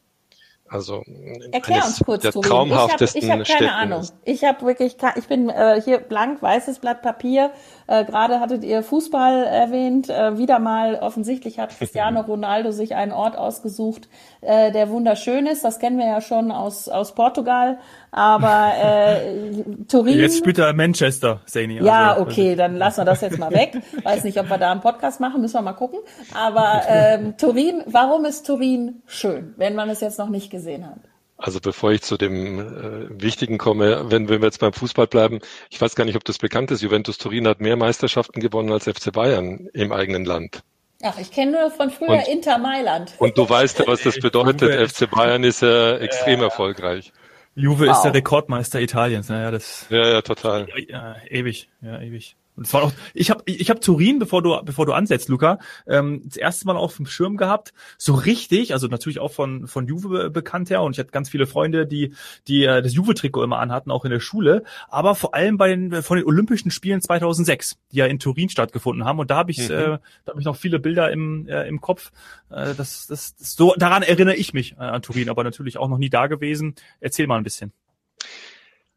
also 0.67 1.03
Erklär 1.51 1.85
uns 1.85 2.01
kurz, 2.03 2.23
der 2.23 2.31
Turin. 2.31 2.49
traumhaftesten 2.49 3.21
Ich 3.21 3.29
habe 3.29 3.41
hab 3.41 3.47
keine 3.47 3.57
Städten 3.57 3.69
Ahnung. 3.69 4.01
Ist. 4.01 4.15
Ich 4.23 4.43
habe 4.43 4.65
wirklich, 4.65 4.97
ich 5.15 5.27
bin 5.27 5.49
äh, 5.49 5.79
hier 5.83 5.99
blank 5.99 6.41
weißes 6.41 6.79
Blatt 6.79 7.03
Papier. 7.03 7.51
Äh, 7.87 8.05
Gerade 8.05 8.39
hattet 8.39 8.63
ihr 8.63 8.83
Fußball 8.83 9.43
erwähnt. 9.43 10.09
Äh, 10.09 10.37
wieder 10.37 10.59
mal 10.59 10.95
offensichtlich 10.95 11.59
hat 11.59 11.77
Cristiano 11.77 12.21
Ronaldo 12.27 12.71
sich 12.71 12.95
einen 12.95 13.11
Ort 13.11 13.37
ausgesucht, 13.37 14.07
äh, 14.41 14.71
der 14.71 14.89
wunderschön 14.89 15.45
ist. 15.45 15.63
Das 15.63 15.79
kennen 15.79 15.97
wir 15.97 16.07
ja 16.07 16.21
schon 16.21 16.51
aus, 16.51 16.89
aus 16.89 17.13
Portugal. 17.13 17.77
Aber 18.11 18.71
äh, 18.81 19.63
Turin. 19.87 20.17
Jetzt 20.17 20.37
spielt 20.37 20.57
er 20.57 20.73
Manchester, 20.73 21.41
Saini. 21.45 21.83
Ja, 21.83 22.13
also, 22.13 22.23
okay, 22.23 22.55
dann 22.55 22.75
lassen 22.75 23.01
wir 23.01 23.05
das 23.05 23.21
jetzt 23.21 23.37
mal 23.37 23.51
weg. 23.51 23.81
Weiß 24.03 24.23
nicht, 24.23 24.39
ob 24.39 24.49
wir 24.49 24.57
da 24.57 24.71
einen 24.71 24.81
Podcast 24.81 25.19
machen, 25.19 25.41
müssen 25.41 25.55
wir 25.55 25.61
mal 25.61 25.73
gucken. 25.73 25.99
Aber 26.33 26.81
ähm, 26.89 27.37
Turin, 27.37 27.83
warum 27.85 28.25
ist 28.25 28.45
Turin 28.45 29.01
schön, 29.05 29.53
wenn 29.57 29.75
man 29.75 29.89
es 29.89 30.01
jetzt 30.01 30.17
noch 30.17 30.29
nicht 30.29 30.49
gesehen 30.49 30.87
hat? 30.87 30.99
Also 31.37 31.59
bevor 31.59 31.91
ich 31.91 32.01
zu 32.01 32.17
dem 32.17 32.59
äh, 32.59 33.21
Wichtigen 33.21 33.57
komme, 33.57 34.05
wenn, 34.09 34.29
wenn 34.29 34.41
wir 34.41 34.47
jetzt 34.47 34.59
beim 34.59 34.71
Fußball 34.71 35.07
bleiben, 35.07 35.39
ich 35.69 35.81
weiß 35.81 35.95
gar 35.95 36.05
nicht, 36.05 36.15
ob 36.15 36.23
das 36.23 36.37
bekannt 36.37 36.71
ist, 36.71 36.81
Juventus 36.81 37.17
Turin 37.17 37.47
hat 37.47 37.59
mehr 37.59 37.75
Meisterschaften 37.75 38.39
gewonnen 38.39 38.71
als 38.71 38.85
FC 38.85 39.11
Bayern 39.11 39.67
im 39.73 39.91
eigenen 39.91 40.23
Land. 40.23 40.63
Ach, 41.03 41.17
ich 41.19 41.31
kenne 41.31 41.51
nur 41.51 41.71
von 41.71 41.91
früher 41.91 42.19
und, 42.19 42.27
Inter 42.27 42.57
Mailand. 42.57 43.13
Und 43.19 43.37
du 43.37 43.47
weißt 43.47 43.79
ja, 43.79 43.87
was 43.87 44.01
das 44.01 44.15
bedeutet. 44.21 44.91
FC 44.91 45.09
Bayern 45.09 45.43
ist 45.43 45.61
ja 45.61 45.97
extrem 45.97 46.39
ja. 46.39 46.45
erfolgreich. 46.45 47.11
Juve 47.53 47.87
wow. 47.87 47.95
ist 47.95 48.01
der 48.03 48.13
Rekordmeister 48.13 48.79
Italiens. 48.79 49.29
Naja, 49.29 49.51
das. 49.51 49.87
Ja, 49.89 50.07
ja, 50.07 50.21
total. 50.21 50.67
Ja, 50.87 51.15
ewig, 51.29 51.69
ja, 51.81 52.01
ewig. 52.01 52.35
Und 52.55 52.67
es 52.67 52.73
war 52.73 52.83
auch, 52.83 52.93
ich 53.13 53.29
habe 53.29 53.43
ich 53.45 53.69
hab 53.69 53.81
Turin, 53.81 54.19
bevor 54.19 54.41
du 54.41 54.59
bevor 54.63 54.85
du 54.85 54.93
ansetzt, 54.93 55.29
Luca, 55.29 55.59
ähm, 55.87 56.21
das 56.25 56.37
erste 56.37 56.65
Mal 56.67 56.77
auf 56.77 56.95
dem 56.95 57.05
Schirm 57.05 57.37
gehabt, 57.37 57.73
so 57.97 58.13
richtig, 58.13 58.73
also 58.73 58.87
natürlich 58.87 59.19
auch 59.19 59.31
von 59.31 59.67
von 59.67 59.87
Juve 59.87 60.29
bekannt 60.29 60.69
her 60.69 60.81
und 60.81 60.93
ich 60.93 60.99
hatte 60.99 61.11
ganz 61.11 61.29
viele 61.29 61.47
Freunde, 61.47 61.85
die 61.85 62.13
die 62.47 62.63
äh, 62.63 62.81
das 62.81 62.93
Juve-Trikot 62.93 63.43
immer 63.43 63.59
anhatten, 63.59 63.91
auch 63.91 64.05
in 64.05 64.11
der 64.11 64.19
Schule, 64.19 64.63
aber 64.87 65.15
vor 65.15 65.33
allem 65.35 65.57
bei 65.57 65.69
den 65.69 66.01
von 66.01 66.17
den 66.17 66.25
Olympischen 66.25 66.71
Spielen 66.71 67.01
2006, 67.01 67.77
die 67.91 67.97
ja 67.97 68.05
in 68.05 68.19
Turin 68.19 68.49
stattgefunden 68.49 69.05
haben 69.05 69.19
und 69.19 69.29
da 69.31 69.35
habe 69.35 69.51
ich 69.51 69.69
mhm. 69.69 69.75
äh, 69.75 69.99
da 70.23 70.31
habe 70.31 70.39
ich 70.39 70.45
noch 70.45 70.55
viele 70.55 70.79
Bilder 70.79 71.11
im 71.11 71.47
äh, 71.47 71.67
im 71.67 71.81
Kopf. 71.81 72.11
Äh, 72.49 72.73
das, 72.75 73.07
das, 73.07 73.35
das 73.35 73.55
so 73.55 73.73
daran 73.77 74.03
erinnere 74.03 74.35
ich 74.35 74.53
mich 74.53 74.73
äh, 74.73 74.83
an 74.83 75.01
Turin, 75.01 75.29
aber 75.29 75.43
natürlich 75.43 75.77
auch 75.77 75.89
noch 75.89 75.97
nie 75.97 76.09
da 76.09 76.27
gewesen. 76.27 76.75
Erzähl 76.99 77.27
mal 77.27 77.37
ein 77.37 77.43
bisschen. 77.43 77.73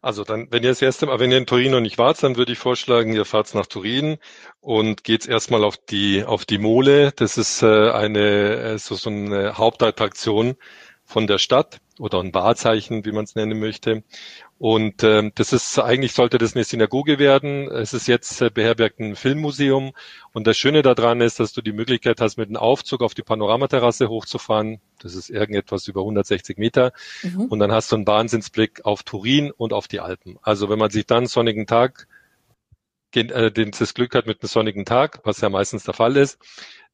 Also 0.00 0.22
dann, 0.22 0.46
wenn 0.52 0.62
ihr 0.62 0.68
das 0.68 0.80
erste 0.80 1.06
Mal, 1.06 1.18
wenn 1.18 1.32
ihr 1.32 1.38
in 1.38 1.46
Turin 1.46 1.72
noch 1.72 1.80
nicht 1.80 1.98
wart, 1.98 2.22
dann 2.22 2.36
würde 2.36 2.52
ich 2.52 2.58
vorschlagen, 2.58 3.14
ihr 3.14 3.24
fahrt 3.24 3.52
nach 3.54 3.66
Turin 3.66 4.18
und 4.60 5.02
geht's 5.02 5.26
erstmal 5.26 5.64
auf 5.64 5.76
die 5.76 6.24
auf 6.24 6.44
die 6.44 6.58
Mole. 6.58 7.10
Das 7.16 7.36
ist 7.36 7.62
äh, 7.62 7.90
eine 7.90 8.74
äh, 8.74 8.78
so, 8.78 8.94
so 8.94 9.10
eine 9.10 9.58
Hauptattraktion 9.58 10.54
von 11.08 11.26
der 11.26 11.38
Stadt 11.38 11.80
oder 11.98 12.20
ein 12.20 12.34
Wahrzeichen, 12.34 13.06
wie 13.06 13.12
man 13.12 13.24
es 13.24 13.34
nennen 13.34 13.58
möchte. 13.58 14.04
Und 14.58 15.02
ähm, 15.04 15.32
das 15.36 15.54
ist 15.54 15.78
eigentlich 15.78 16.12
sollte 16.12 16.36
das 16.36 16.54
eine 16.54 16.64
Synagoge 16.64 17.18
werden. 17.18 17.66
Es 17.70 17.94
ist 17.94 18.08
jetzt 18.08 18.42
äh, 18.42 18.50
beherbergt 18.50 19.00
ein 19.00 19.16
Filmmuseum. 19.16 19.92
Und 20.34 20.46
das 20.46 20.58
Schöne 20.58 20.82
daran 20.82 21.22
ist, 21.22 21.40
dass 21.40 21.54
du 21.54 21.62
die 21.62 21.72
Möglichkeit 21.72 22.20
hast, 22.20 22.36
mit 22.36 22.48
einem 22.48 22.58
Aufzug 22.58 23.00
auf 23.00 23.14
die 23.14 23.22
Panoramaterrasse 23.22 24.10
hochzufahren. 24.10 24.80
Das 25.00 25.14
ist 25.14 25.30
irgendetwas 25.30 25.88
über 25.88 26.02
160 26.02 26.58
Meter. 26.58 26.92
Mhm. 27.22 27.46
Und 27.46 27.58
dann 27.58 27.72
hast 27.72 27.90
du 27.90 27.96
einen 27.96 28.06
Wahnsinnsblick 28.06 28.84
auf 28.84 29.02
Turin 29.02 29.50
und 29.50 29.72
auf 29.72 29.88
die 29.88 30.00
Alpen. 30.00 30.38
Also 30.42 30.68
wenn 30.68 30.78
man 30.78 30.90
sich 30.90 31.06
dann 31.06 31.26
sonnigen 31.26 31.66
Tag 31.66 32.06
äh, 33.14 33.50
das 33.50 33.94
Glück 33.94 34.14
hat 34.14 34.26
mit 34.26 34.42
einem 34.42 34.48
sonnigen 34.48 34.84
Tag, 34.84 35.20
was 35.24 35.40
ja 35.40 35.48
meistens 35.48 35.84
der 35.84 35.94
Fall 35.94 36.16
ist, 36.16 36.38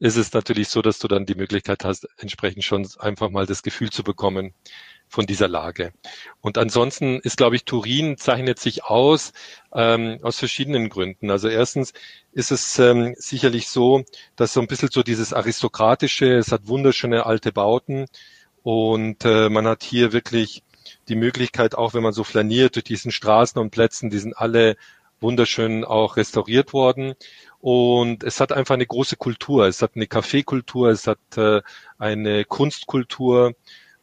ist 0.04 0.16
es 0.16 0.34
natürlich 0.34 0.68
so, 0.68 0.82
dass 0.82 0.98
du 0.98 1.08
dann 1.08 1.24
die 1.24 1.34
Möglichkeit 1.34 1.82
hast, 1.82 2.06
entsprechend 2.18 2.62
schon 2.62 2.86
einfach 2.98 3.30
mal 3.30 3.46
das 3.46 3.62
Gefühl 3.62 3.88
zu 3.88 4.04
bekommen, 4.04 4.52
von 5.08 5.24
dieser 5.24 5.48
Lage. 5.48 5.92
Und 6.42 6.58
ansonsten 6.58 7.20
ist, 7.20 7.38
glaube 7.38 7.56
ich, 7.56 7.64
Turin 7.64 8.18
zeichnet 8.18 8.58
sich 8.58 8.84
aus 8.84 9.32
ähm, 9.72 10.18
aus 10.22 10.38
verschiedenen 10.38 10.90
Gründen. 10.90 11.30
Also 11.30 11.48
erstens 11.48 11.94
ist 12.32 12.50
es 12.50 12.78
ähm, 12.78 13.14
sicherlich 13.16 13.68
so, 13.68 14.04
dass 14.36 14.52
so 14.52 14.60
ein 14.60 14.66
bisschen 14.66 14.90
so 14.90 15.02
dieses 15.02 15.32
aristokratische, 15.32 16.34
es 16.36 16.52
hat 16.52 16.68
wunderschöne 16.68 17.24
alte 17.24 17.52
Bauten 17.52 18.06
und 18.62 19.24
äh, 19.24 19.48
man 19.48 19.66
hat 19.66 19.84
hier 19.84 20.12
wirklich 20.12 20.62
die 21.08 21.16
Möglichkeit, 21.16 21.76
auch 21.76 21.94
wenn 21.94 22.02
man 22.02 22.12
so 22.12 22.24
flaniert 22.24 22.74
durch 22.76 22.84
diesen 22.84 23.10
Straßen 23.10 23.58
und 23.58 23.70
Plätzen, 23.70 24.10
die 24.10 24.18
sind 24.18 24.36
alle 24.36 24.76
wunderschön 25.20 25.84
auch 25.84 26.16
restauriert 26.16 26.72
worden. 26.72 27.14
Und 27.60 28.24
es 28.24 28.40
hat 28.40 28.52
einfach 28.52 28.74
eine 28.74 28.86
große 28.86 29.16
Kultur. 29.16 29.66
Es 29.66 29.80
hat 29.80 29.92
eine 29.94 30.06
Kaffeekultur, 30.06 30.90
es 30.90 31.06
hat 31.06 31.18
äh, 31.36 31.62
eine 31.98 32.44
Kunstkultur 32.44 33.54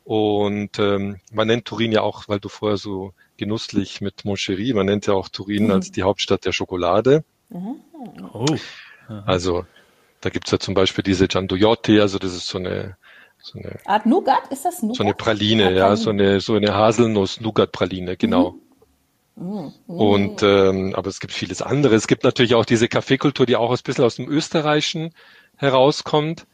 und 0.04 0.80
ähm, 0.80 1.20
man 1.32 1.48
nennt 1.48 1.66
Turin 1.66 1.92
ja 1.92 2.02
auch, 2.02 2.28
weil 2.28 2.40
du 2.40 2.50
vorher 2.50 2.78
so 2.78 3.14
genüsslich 3.38 4.02
mit 4.02 4.26
Moncherie, 4.26 4.74
man 4.74 4.88
nennt 4.88 5.08
ja 5.08 5.14
auch 5.14 5.30
Turin 5.30 5.66
mhm. 5.66 5.72
als 5.72 5.92
die 5.92 6.04
Hauptstadt 6.04 6.46
der 6.46 6.52
Schokolade. 6.52 7.24
Mhm. 7.50 7.76
Oh. 8.34 8.46
Also 9.26 9.66
da 10.22 10.30
gibt's 10.30 10.52
ja 10.52 10.60
zum 10.60 10.74
Beispiel 10.74 11.04
diese 11.04 11.28
Gianduiotti, 11.28 12.00
also 12.00 12.18
das 12.18 12.34
ist 12.34 12.48
so 12.48 12.58
eine 12.58 12.98
so 13.44 13.58
eine 13.58 13.80
Art 13.86 14.06
Nougat, 14.06 14.48
ist 14.52 14.66
das 14.66 14.82
Nougat? 14.82 14.98
So 14.98 15.04
eine 15.04 15.14
Praline, 15.14 15.64
Praline. 15.64 15.80
ja, 15.80 15.96
so 15.96 16.12
eine 16.12 16.40
so 16.40 16.54
eine 16.56 16.74
Haselnuss-Nougat-Praline, 16.76 18.18
genau. 18.18 18.52
Mhm. 18.52 18.58
Mhm. 18.58 18.71
Und 19.36 20.44
ähm, 20.44 20.94
aber 20.96 21.10
es 21.10 21.20
gibt 21.20 21.34
vieles 21.34 21.62
andere. 21.62 21.96
Es 21.96 22.08
gibt 22.08 22.24
natürlich 22.24 22.56
auch 22.56 22.66
diese 22.66 22.88
Kaffeekultur, 22.88 23.46
die 23.46 23.56
auch 23.56 23.72
ein 23.72 23.78
bisschen 23.84 24.04
aus 24.04 24.16
dem 24.16 24.30
Österreichischen 24.30 25.14
herauskommt. 25.58 26.48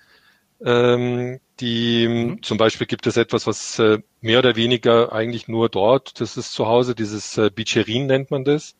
Ähm, 0.63 1.39
die 1.59 2.07
mhm. 2.07 2.43
zum 2.43 2.57
Beispiel 2.57 2.87
gibt 2.87 3.07
es 3.07 3.17
etwas, 3.17 3.47
was 3.47 3.79
äh, 3.79 3.99
mehr 4.21 4.39
oder 4.39 4.55
weniger 4.55 5.11
eigentlich 5.11 5.47
nur 5.47 5.69
dort, 5.69 6.19
das 6.19 6.37
ist 6.37 6.51
zu 6.53 6.67
Hause, 6.67 6.95
dieses 6.95 7.37
äh, 7.37 7.49
Bicerin 7.53 8.07
nennt 8.07 8.31
man 8.31 8.43
das. 8.43 8.75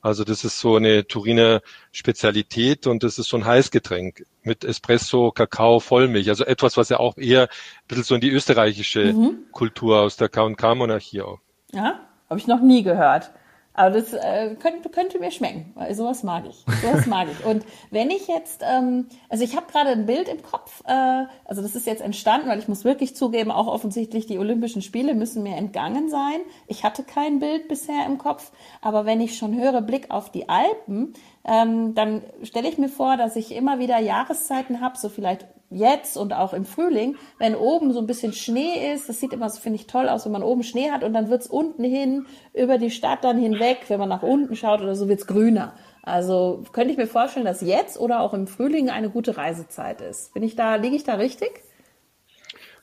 Also 0.00 0.22
das 0.22 0.44
ist 0.44 0.60
so 0.60 0.76
eine 0.76 1.06
Turiner 1.06 1.62
Spezialität 1.90 2.86
und 2.86 3.02
das 3.02 3.18
ist 3.18 3.30
so 3.30 3.38
ein 3.38 3.46
Heißgetränk 3.46 4.26
mit 4.42 4.62
Espresso, 4.62 5.30
Kakao, 5.30 5.80
Vollmilch. 5.80 6.28
Also 6.28 6.44
etwas, 6.44 6.76
was 6.76 6.90
ja 6.90 6.98
auch 6.98 7.16
eher 7.16 7.44
ein 7.44 7.88
bisschen 7.88 8.04
so 8.04 8.14
in 8.14 8.20
die 8.20 8.30
österreichische 8.30 9.14
mhm. 9.14 9.46
Kultur 9.50 10.02
aus 10.02 10.18
der 10.18 10.28
K&K-Monarchie 10.28 11.22
auch. 11.22 11.40
Ja, 11.72 12.06
habe 12.28 12.40
ich 12.40 12.46
noch 12.46 12.60
nie 12.60 12.82
gehört. 12.82 13.30
Aber 13.76 13.90
das 13.90 14.12
äh, 14.12 14.54
könnte, 14.54 14.88
könnte 14.88 15.18
mir 15.18 15.32
schmecken. 15.32 15.72
Weil 15.74 15.92
sowas 15.96 16.22
mag 16.22 16.44
ich. 16.48 16.64
Sowas 16.80 17.06
mag 17.06 17.26
ich. 17.30 17.44
Und 17.44 17.64
wenn 17.90 18.08
ich 18.10 18.28
jetzt, 18.28 18.62
ähm, 18.64 19.08
also 19.28 19.42
ich 19.42 19.56
habe 19.56 19.66
gerade 19.70 19.90
ein 19.90 20.06
Bild 20.06 20.28
im 20.28 20.42
Kopf, 20.42 20.82
äh, 20.86 21.24
also 21.44 21.60
das 21.60 21.74
ist 21.74 21.84
jetzt 21.84 22.00
entstanden, 22.00 22.48
weil 22.48 22.60
ich 22.60 22.68
muss 22.68 22.84
wirklich 22.84 23.16
zugeben, 23.16 23.50
auch 23.50 23.66
offensichtlich 23.66 24.26
die 24.26 24.38
Olympischen 24.38 24.80
Spiele 24.80 25.14
müssen 25.14 25.42
mir 25.42 25.56
entgangen 25.56 26.08
sein. 26.08 26.40
Ich 26.68 26.84
hatte 26.84 27.02
kein 27.02 27.40
Bild 27.40 27.66
bisher 27.66 28.06
im 28.06 28.16
Kopf, 28.16 28.52
aber 28.80 29.06
wenn 29.06 29.20
ich 29.20 29.36
schon 29.36 29.60
höre 29.60 29.82
Blick 29.82 30.12
auf 30.12 30.30
die 30.30 30.48
Alpen, 30.48 31.12
ähm, 31.44 31.96
dann 31.96 32.22
stelle 32.44 32.68
ich 32.68 32.78
mir 32.78 32.88
vor, 32.88 33.16
dass 33.16 33.34
ich 33.34 33.52
immer 33.52 33.80
wieder 33.80 33.98
Jahreszeiten 33.98 34.80
habe, 34.80 34.96
so 34.96 35.08
vielleicht 35.08 35.48
jetzt 35.74 36.16
und 36.16 36.32
auch 36.32 36.54
im 36.54 36.64
Frühling, 36.64 37.16
wenn 37.38 37.54
oben 37.54 37.92
so 37.92 38.00
ein 38.00 38.06
bisschen 38.06 38.32
Schnee 38.32 38.92
ist, 38.92 39.08
das 39.08 39.20
sieht 39.20 39.32
immer 39.32 39.50
so, 39.50 39.60
finde 39.60 39.78
ich, 39.78 39.86
toll 39.86 40.08
aus, 40.08 40.24
wenn 40.24 40.32
man 40.32 40.42
oben 40.42 40.62
Schnee 40.62 40.90
hat 40.90 41.04
und 41.04 41.12
dann 41.12 41.28
wird's 41.28 41.46
unten 41.46 41.84
hin 41.84 42.26
über 42.52 42.78
die 42.78 42.90
Stadt 42.90 43.24
dann 43.24 43.38
hinweg, 43.38 43.84
wenn 43.88 44.00
man 44.00 44.08
nach 44.08 44.22
unten 44.22 44.56
schaut 44.56 44.80
oder 44.80 44.94
so, 44.94 45.08
wird's 45.08 45.26
grüner. 45.26 45.74
Also 46.02 46.64
könnte 46.72 46.92
ich 46.92 46.98
mir 46.98 47.06
vorstellen, 47.06 47.46
dass 47.46 47.62
jetzt 47.62 47.98
oder 47.98 48.20
auch 48.20 48.34
im 48.34 48.46
Frühling 48.46 48.90
eine 48.90 49.10
gute 49.10 49.36
Reisezeit 49.36 50.00
ist. 50.00 50.34
Bin 50.34 50.42
ich 50.42 50.54
da, 50.54 50.76
liege 50.76 50.96
ich 50.96 51.04
da 51.04 51.14
richtig? 51.14 51.62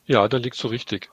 Ja, 0.06 0.28
da 0.28 0.38
liegst 0.38 0.64
du 0.64 0.68
richtig. 0.68 1.10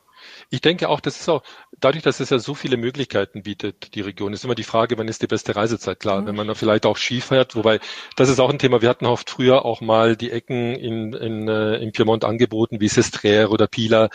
Ich 0.51 0.63
denke 0.63 0.89
auch, 0.89 1.01
das 1.01 1.21
ist 1.21 1.29
auch, 1.29 1.43
dadurch, 1.79 2.03
dass 2.03 2.21
es 2.21 2.31
ja 2.31 2.39
so 2.39 2.55
viele 2.55 2.79
Möglichkeiten 2.79 3.43
bietet, 3.43 3.95
die 3.95 4.01
Region, 4.01 4.33
ist 4.33 4.45
immer 4.45 4.55
die 4.55 4.63
Frage, 4.63 4.97
wann 4.97 5.07
ist 5.07 5.21
die 5.21 5.27
beste 5.27 5.55
Reisezeit? 5.55 6.01
Klar, 6.01 6.23
mhm. 6.23 6.27
wenn 6.27 6.37
man 6.37 6.49
da 6.49 6.55
vielleicht 6.55 6.87
auch 6.87 6.97
Ski 6.97 7.21
fährt, 7.21 7.55
wobei, 7.55 7.81
das 8.17 8.31
ist 8.31 8.41
auch 8.41 8.49
ein 8.49 8.59
Thema, 8.59 8.81
wir 8.81 8.89
hatten 8.89 9.05
oft 9.05 9.29
früher 9.29 9.67
auch 9.67 9.83
mal 9.83 10.17
die 10.17 10.31
Ecken 10.31 10.75
in, 10.75 11.13
in, 11.13 11.49
äh, 11.49 11.77
in 11.77 11.93
Piemont 11.93 12.25
angeboten, 12.25 12.81
wie 12.81 12.89
Sestriere 12.89 13.51
oder 13.51 13.67
Pila, 13.67 14.09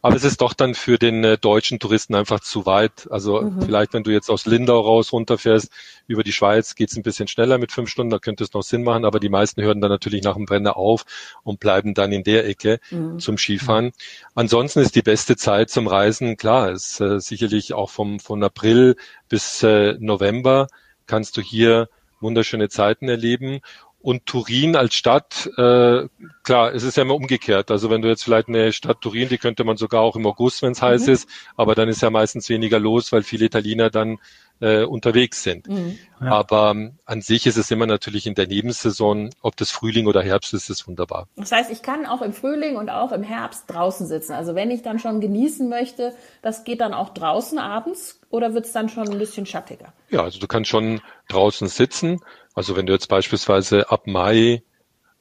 aber 0.00 0.14
es 0.14 0.22
ist 0.22 0.40
doch 0.40 0.52
dann 0.52 0.74
für 0.74 0.96
den 0.96 1.24
äh, 1.24 1.38
deutschen 1.38 1.80
Touristen 1.80 2.14
einfach 2.14 2.40
zu 2.40 2.66
weit. 2.66 3.08
Also 3.10 3.42
mhm. 3.42 3.62
vielleicht, 3.62 3.92
wenn 3.92 4.04
du 4.04 4.12
jetzt 4.12 4.30
aus 4.30 4.46
Lindau 4.46 4.80
raus 4.80 5.12
runterfährst, 5.12 5.72
über 6.06 6.24
die 6.24 6.32
Schweiz 6.32 6.74
geht's 6.74 6.96
ein 6.96 7.02
bisschen 7.02 7.28
schneller 7.28 7.58
mit 7.58 7.72
fünf 7.72 7.88
Stunden, 7.88 8.10
da 8.10 8.18
könnte 8.18 8.44
es 8.44 8.52
noch 8.52 8.62
Sinn 8.62 8.82
machen, 8.82 9.04
aber 9.04 9.20
die 9.20 9.28
meisten 9.28 9.62
hören 9.62 9.80
dann 9.80 9.90
natürlich 9.90 10.22
nach 10.22 10.34
dem 10.34 10.44
Brenner 10.44 10.76
auf 10.76 11.04
und 11.42 11.60
bleiben 11.60 11.94
dann 11.94 12.12
in 12.12 12.24
der 12.24 12.46
Ecke 12.46 12.80
mhm. 12.90 13.18
zum 13.18 13.38
Skifahren. 13.38 13.92
Ansonsten 14.34 14.80
ist 14.80 14.94
die 14.96 15.02
beste 15.02 15.36
Zeit 15.36 15.70
zum 15.80 15.86
Reisen, 15.86 16.36
klar, 16.36 16.72
ist 16.72 17.00
äh, 17.00 17.20
sicherlich 17.20 17.72
auch 17.72 17.88
vom, 17.88 18.20
von 18.20 18.44
April 18.44 18.96
bis 19.30 19.62
äh, 19.62 19.94
November 19.98 20.66
kannst 21.06 21.38
du 21.38 21.40
hier 21.40 21.88
wunderschöne 22.20 22.68
Zeiten 22.68 23.08
erleben. 23.08 23.60
Und 23.98 24.26
Turin 24.26 24.76
als 24.76 24.94
Stadt, 24.94 25.48
äh, 25.56 26.06
klar, 26.50 26.74
es 26.74 26.82
ist 26.82 26.96
ja 26.96 27.04
immer 27.04 27.14
umgekehrt. 27.14 27.70
Also 27.70 27.90
wenn 27.90 28.02
du 28.02 28.08
jetzt 28.08 28.24
vielleicht 28.24 28.48
eine 28.48 28.72
Stadt 28.72 29.00
Turin, 29.00 29.28
die 29.28 29.38
könnte 29.38 29.62
man 29.62 29.76
sogar 29.76 30.00
auch 30.00 30.16
im 30.16 30.26
August, 30.26 30.62
wenn 30.62 30.72
es 30.72 30.82
heiß 30.82 31.06
mhm. 31.06 31.12
ist, 31.12 31.28
aber 31.56 31.76
dann 31.76 31.88
ist 31.88 32.02
ja 32.02 32.10
meistens 32.10 32.48
weniger 32.48 32.80
los, 32.80 33.12
weil 33.12 33.22
viele 33.22 33.44
Italiener 33.44 33.88
dann 33.88 34.18
äh, 34.60 34.82
unterwegs 34.82 35.44
sind. 35.44 35.68
Mhm. 35.68 35.96
Ja. 36.20 36.32
Aber 36.32 36.72
ähm, 36.72 36.98
an 37.04 37.22
sich 37.22 37.46
ist 37.46 37.56
es 37.56 37.70
immer 37.70 37.86
natürlich 37.86 38.26
in 38.26 38.34
der 38.34 38.48
Nebensaison, 38.48 39.30
ob 39.42 39.56
das 39.58 39.70
Frühling 39.70 40.08
oder 40.08 40.22
Herbst 40.22 40.52
ist, 40.52 40.70
ist 40.70 40.88
wunderbar. 40.88 41.28
Das 41.36 41.52
heißt, 41.52 41.70
ich 41.70 41.82
kann 41.82 42.04
auch 42.04 42.20
im 42.20 42.32
Frühling 42.32 42.76
und 42.76 42.90
auch 42.90 43.12
im 43.12 43.22
Herbst 43.22 43.66
draußen 43.68 44.08
sitzen. 44.08 44.32
Also 44.32 44.56
wenn 44.56 44.72
ich 44.72 44.82
dann 44.82 44.98
schon 44.98 45.20
genießen 45.20 45.68
möchte, 45.68 46.14
das 46.42 46.64
geht 46.64 46.80
dann 46.80 46.94
auch 46.94 47.10
draußen 47.10 47.60
abends 47.60 48.20
oder 48.28 48.54
wird 48.54 48.66
es 48.66 48.72
dann 48.72 48.88
schon 48.88 49.08
ein 49.08 49.18
bisschen 49.18 49.46
schattiger? 49.46 49.92
Ja, 50.08 50.24
also 50.24 50.40
du 50.40 50.48
kannst 50.48 50.68
schon 50.68 51.00
draußen 51.28 51.68
sitzen. 51.68 52.20
Also 52.54 52.74
wenn 52.74 52.86
du 52.86 52.92
jetzt 52.92 53.06
beispielsweise 53.06 53.88
ab 53.92 54.08
Mai 54.08 54.64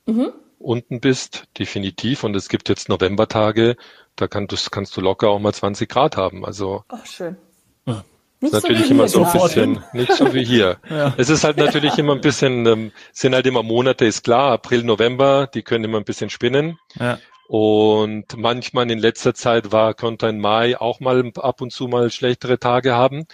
mhm. 0.08 0.34
Unten 0.60 1.00
bist, 1.00 1.46
definitiv. 1.58 2.24
Und 2.24 2.36
es 2.36 2.50
gibt 2.50 2.70
jetzt 2.70 2.90
Novembertage, 2.90 3.76
da 4.16 4.28
kann, 4.28 4.48
das 4.48 4.70
kannst 4.72 4.96
du 4.98 5.02
locker 5.02 5.30
auch 5.30 5.40
mal 5.40 5.54
20 5.54 5.90
Grad 5.90 6.18
haben. 6.18 6.46
Also. 6.46 6.84
Ach, 6.90 7.06
schön. 7.06 7.38
Ja. 7.86 8.04
Nicht 8.42 8.54
ist 8.54 8.64
natürlich 8.64 8.88
so 8.88 8.94
immer 8.94 9.08
so 9.10 9.24
ein 9.26 9.34
bisschen, 9.34 9.84
nicht 9.92 10.14
so 10.14 10.34
wie 10.34 10.46
hier. 10.46 10.78
ja. 10.90 11.14
Es 11.18 11.30
ist 11.30 11.44
halt 11.44 11.58
natürlich 11.58 11.98
immer 11.98 12.16
ein 12.16 12.22
bisschen, 12.22 12.66
ähm, 12.66 12.92
sind 13.12 13.36
halt 13.36 13.46
immer 13.46 13.64
Monate, 13.64 14.06
ist 14.06 14.24
klar, 14.24 14.54
April, 14.54 14.84
November, 14.84 15.48
die 15.54 15.62
können 15.62 15.84
immer 15.84 15.98
ein 15.98 16.06
bisschen 16.06 16.30
spinnen. 16.30 16.80
Ja. 16.98 17.20
Und 17.50 18.38
manchmal 18.38 18.90
in 18.92 19.00
letzter 19.00 19.34
Zeit 19.34 19.72
war, 19.72 19.94
konnte 19.94 20.28
ein 20.28 20.40
Mai 20.40 20.80
auch 20.80 21.00
mal 21.00 21.32
ab 21.36 21.62
und 21.62 21.74
zu 21.74 21.88
mal 21.88 22.12
schlechtere 22.12 22.60
Tage 22.60 22.94
haben. 22.94 23.26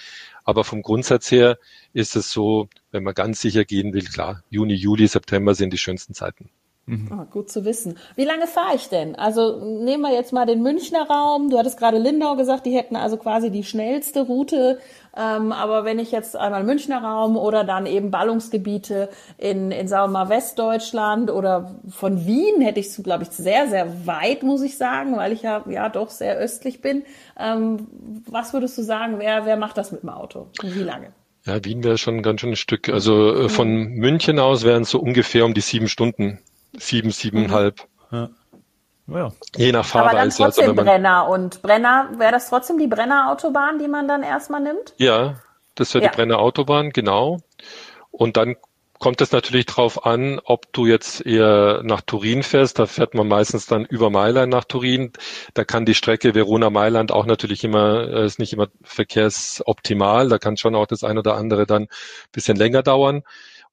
Aber 0.44 0.64
vom 0.64 0.82
Grundsatz 0.82 1.30
her 1.32 1.60
ist 1.94 2.16
es 2.16 2.32
so, 2.32 2.70
wenn 2.92 3.04
man 3.04 3.14
ganz 3.14 3.42
sicher 3.42 3.66
gehen 3.66 3.94
will, 3.94 4.06
klar, 4.06 4.42
Juni, 4.50 4.74
Juli, 4.74 5.08
September 5.08 5.54
sind 5.54 5.72
die 5.72 5.78
schönsten 5.78 6.14
Zeiten. 6.14 6.50
Mhm. 6.88 7.10
Ah, 7.12 7.26
gut 7.32 7.50
zu 7.50 7.66
wissen. 7.66 7.98
Wie 8.16 8.26
lange 8.26 8.46
fahre 8.46 8.76
ich 8.76 8.90
denn? 8.90 9.16
Also 9.16 9.60
nehmen 9.60 10.04
wir 10.04 10.14
jetzt 10.14 10.32
mal 10.34 10.46
den 10.46 10.62
Münchner 10.62 11.08
Raum. 11.08 11.50
Du 11.50 11.58
hattest 11.58 11.80
gerade 11.80 11.98
Lindau 11.98 12.36
gesagt, 12.36 12.68
die 12.68 12.76
hätten 12.76 12.96
also 12.96 13.18
quasi 13.18 13.50
die 13.50 13.64
schnellste 13.64 14.22
Route. 14.22 14.78
Ähm, 15.18 15.52
aber 15.52 15.84
wenn 15.84 15.98
ich 15.98 16.12
jetzt 16.12 16.36
einmal 16.36 16.64
Münchner 16.64 17.02
Raum 17.02 17.38
oder 17.38 17.64
dann 17.64 17.88
eben 17.88 18.12
Ballungsgebiete 18.12 19.10
in, 19.40 19.72
in 19.72 19.88
sagen 19.88 20.12
wir 20.12 20.26
mal, 20.26 20.30
Westdeutschland 20.30 21.32
oder 21.32 21.76
von 21.90 22.28
Wien 22.28 22.62
hätte 22.62 22.80
ich 22.80 22.88
es, 22.88 23.02
glaube 23.02 23.24
ich, 23.24 23.30
sehr, 23.30 23.68
sehr 23.68 24.06
weit, 24.06 24.44
muss 24.44 24.62
ich 24.62 24.78
sagen, 24.78 25.18
weil 25.18 25.32
ich 25.32 25.42
ja, 25.42 25.64
ja 25.68 25.90
doch 25.90 26.12
sehr 26.12 26.38
östlich 26.38 26.82
bin. 26.82 27.02
Ähm, 27.40 27.88
was 28.30 28.54
würdest 28.54 28.78
du 28.78 28.84
sagen, 28.84 29.16
wer, 29.18 29.48
wer 29.48 29.58
macht 29.58 29.80
das 29.80 29.92
mit 29.92 30.04
dem 30.04 30.10
Auto? 30.10 30.50
Und 30.62 30.76
wie 30.76 30.84
lange? 30.84 31.08
Ja, 31.46 31.64
Wien 31.64 31.84
wäre 31.84 31.98
schon 31.98 32.22
ganz 32.22 32.42
schön 32.42 32.52
ein 32.52 32.56
Stück. 32.56 32.90
Also 32.90 33.34
äh, 33.34 33.50
von 33.50 33.88
München 33.88 34.38
aus 34.38 34.64
wären 34.64 34.84
es 34.84 34.92
so 34.92 35.00
ungefähr 35.00 35.46
um 35.46 35.56
die 35.56 35.62
sieben 35.62 35.88
Stunden 35.88 36.40
sieben, 36.80 37.12
siebeneinhalb. 37.12 37.88
Ja. 38.12 38.30
Ja. 39.08 39.32
Je 39.56 39.72
nach 39.72 39.86
Fahrweise. 39.86 40.10
Aber 40.10 40.20
dann 40.20 40.30
trotzdem 40.32 40.70
also, 40.72 40.84
Brenner. 40.84 41.30
Und 41.30 41.62
Brenner, 41.62 42.10
wäre 42.18 42.32
das 42.32 42.50
trotzdem 42.50 42.80
die 42.80 42.88
Brenner-Autobahn, 42.88 43.78
die 43.78 43.88
man 43.88 44.08
dann 44.08 44.24
erstmal 44.24 44.62
nimmt? 44.62 44.94
Ja, 44.98 45.36
das 45.76 45.94
wäre 45.94 46.06
ja. 46.06 46.10
die 46.10 46.16
Brenner-Autobahn, 46.16 46.90
genau. 46.90 47.40
Und 48.10 48.38
dann 48.38 48.56
kommt 49.00 49.22
es 49.22 49.32
natürlich 49.32 49.66
drauf 49.66 50.06
an, 50.06 50.40
ob 50.44 50.72
du 50.74 50.86
jetzt 50.86 51.26
eher 51.26 51.82
nach 51.84 52.02
Turin 52.02 52.44
fährst. 52.44 52.80
Da 52.80 52.86
fährt 52.86 53.14
man 53.14 53.28
meistens 53.28 53.68
dann 53.68 53.86
über 53.86 54.10
Mailand 54.10 54.52
nach 54.52 54.64
Turin. 54.64 55.12
Da 55.54 55.64
kann 55.66 55.86
die 55.86 55.94
Strecke 55.94 56.34
Verona-Mailand 56.34 57.12
auch 57.12 57.26
natürlich 57.26 57.64
immer, 57.64 58.08
äh, 58.08 58.26
ist 58.26 58.40
nicht 58.40 58.54
immer 58.54 58.68
verkehrsoptimal. 58.84 60.30
Da 60.30 60.40
kann 60.40 60.58
schon 60.58 60.76
auch 60.76 60.88
das 60.88 61.04
ein 61.04 61.18
oder 61.18 61.36
andere 61.36 61.66
dann 61.66 61.88
bisschen 62.32 62.58
länger 62.58 62.84
dauern. 62.84 63.24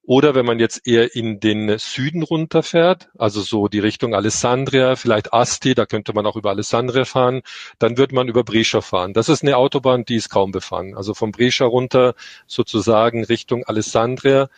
Oder 0.04 0.34
wenn 0.34 0.44
man 0.44 0.58
jetzt 0.58 0.86
eher 0.86 1.14
in 1.14 1.38
den 1.38 1.78
Süden 1.78 2.24
runterfährt, 2.24 3.08
also 3.16 3.40
so 3.40 3.68
die 3.68 3.78
Richtung 3.78 4.14
Alessandria, 4.14 4.96
vielleicht 4.96 5.32
Asti, 5.32 5.74
da 5.74 5.86
könnte 5.86 6.12
man 6.12 6.26
auch 6.26 6.34
über 6.34 6.50
Alessandria 6.50 7.04
fahren, 7.04 7.42
dann 7.78 7.96
wird 7.96 8.12
man 8.12 8.26
über 8.26 8.42
Brescia 8.42 8.80
fahren. 8.80 9.12
Das 9.12 9.28
ist 9.28 9.42
eine 9.42 9.56
Autobahn, 9.56 10.04
die 10.04 10.16
ist 10.16 10.28
kaum 10.28 10.50
befahren. 10.50 10.96
Also 10.96 11.14
von 11.14 11.30
Brescia 11.30 11.66
runter 11.66 12.14
sozusagen 12.48 13.24
Richtung 13.24 13.64
Alessandria 13.64 14.48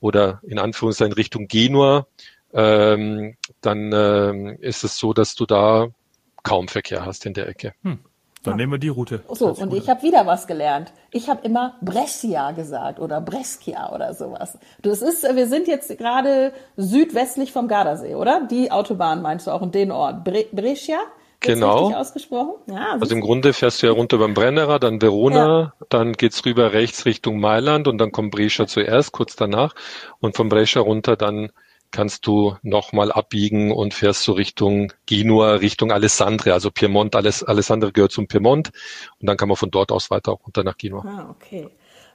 oder 0.00 0.40
in 0.46 0.58
Anführungszeichen 0.58 1.12
Richtung 1.12 1.46
Genua, 1.46 2.06
ähm, 2.54 3.36
dann 3.60 3.92
ähm, 3.92 4.56
ist 4.60 4.82
es 4.82 4.96
so, 4.96 5.12
dass 5.12 5.34
du 5.34 5.44
da 5.44 5.88
kaum 6.42 6.68
Verkehr 6.68 7.04
hast 7.04 7.26
in 7.26 7.34
der 7.34 7.48
Ecke. 7.48 7.74
Hm. 7.82 7.98
Dann 8.42 8.52
ja. 8.52 8.56
nehmen 8.58 8.72
wir 8.72 8.78
die 8.78 8.88
Route. 8.88 9.22
So, 9.30 9.48
und 9.48 9.74
ich 9.74 9.88
habe 9.88 10.02
wieder 10.02 10.26
was 10.26 10.46
gelernt. 10.46 10.92
Ich 11.10 11.28
habe 11.28 11.44
immer 11.44 11.74
Brescia 11.80 12.52
gesagt 12.52 13.00
oder 13.00 13.20
Brescia 13.20 13.92
oder 13.92 14.14
sowas. 14.14 14.58
Das 14.82 15.02
ist, 15.02 15.24
wir 15.24 15.48
sind 15.48 15.66
jetzt 15.66 15.96
gerade 15.98 16.52
südwestlich 16.76 17.52
vom 17.52 17.66
Gardasee, 17.66 18.14
oder? 18.14 18.46
Die 18.48 18.70
Autobahn 18.70 19.22
meinst 19.22 19.46
du 19.46 19.50
auch 19.50 19.62
in 19.62 19.72
den 19.72 19.90
Ort. 19.90 20.24
Bre 20.24 20.46
Brescia? 20.52 20.98
Genau. 21.40 21.92
ausgesprochen? 21.94 22.54
Ja, 22.66 22.96
also 22.98 23.14
im 23.14 23.20
Grunde 23.20 23.52
fährst 23.52 23.82
du 23.82 23.86
ja 23.86 23.92
runter 23.92 24.18
beim 24.18 24.34
Brennerer, 24.34 24.78
dann 24.78 25.00
Verona, 25.00 25.60
ja. 25.60 25.86
dann 25.90 26.14
geht's 26.14 26.44
rüber 26.44 26.72
rechts 26.72 27.04
Richtung 27.04 27.38
Mailand 27.40 27.88
und 27.88 27.98
dann 27.98 28.10
kommt 28.10 28.32
Brescia 28.32 28.66
zuerst, 28.66 29.12
kurz 29.12 29.36
danach. 29.36 29.74
Und 30.18 30.36
von 30.36 30.48
Brescia 30.48 30.82
runter 30.82 31.16
dann 31.16 31.50
kannst 31.90 32.26
du 32.26 32.56
nochmal 32.62 33.12
abbiegen 33.12 33.72
und 33.72 33.94
fährst 33.94 34.22
so 34.22 34.32
Richtung 34.32 34.92
Genua, 35.06 35.54
Richtung 35.54 35.92
Alessandria, 35.92 36.54
also 36.54 36.70
Piemont, 36.70 37.14
Aless 37.16 37.42
Alessandria 37.42 37.90
gehört 37.90 38.12
zum 38.12 38.28
Piemont 38.28 38.70
und 39.20 39.26
dann 39.28 39.36
kann 39.36 39.48
man 39.48 39.56
von 39.56 39.70
dort 39.70 39.92
aus 39.92 40.10
weiter 40.10 40.32
runter 40.32 40.64
nach 40.64 40.76
Genua. 40.76 41.04
Ah, 41.04 41.30
okay. 41.30 41.68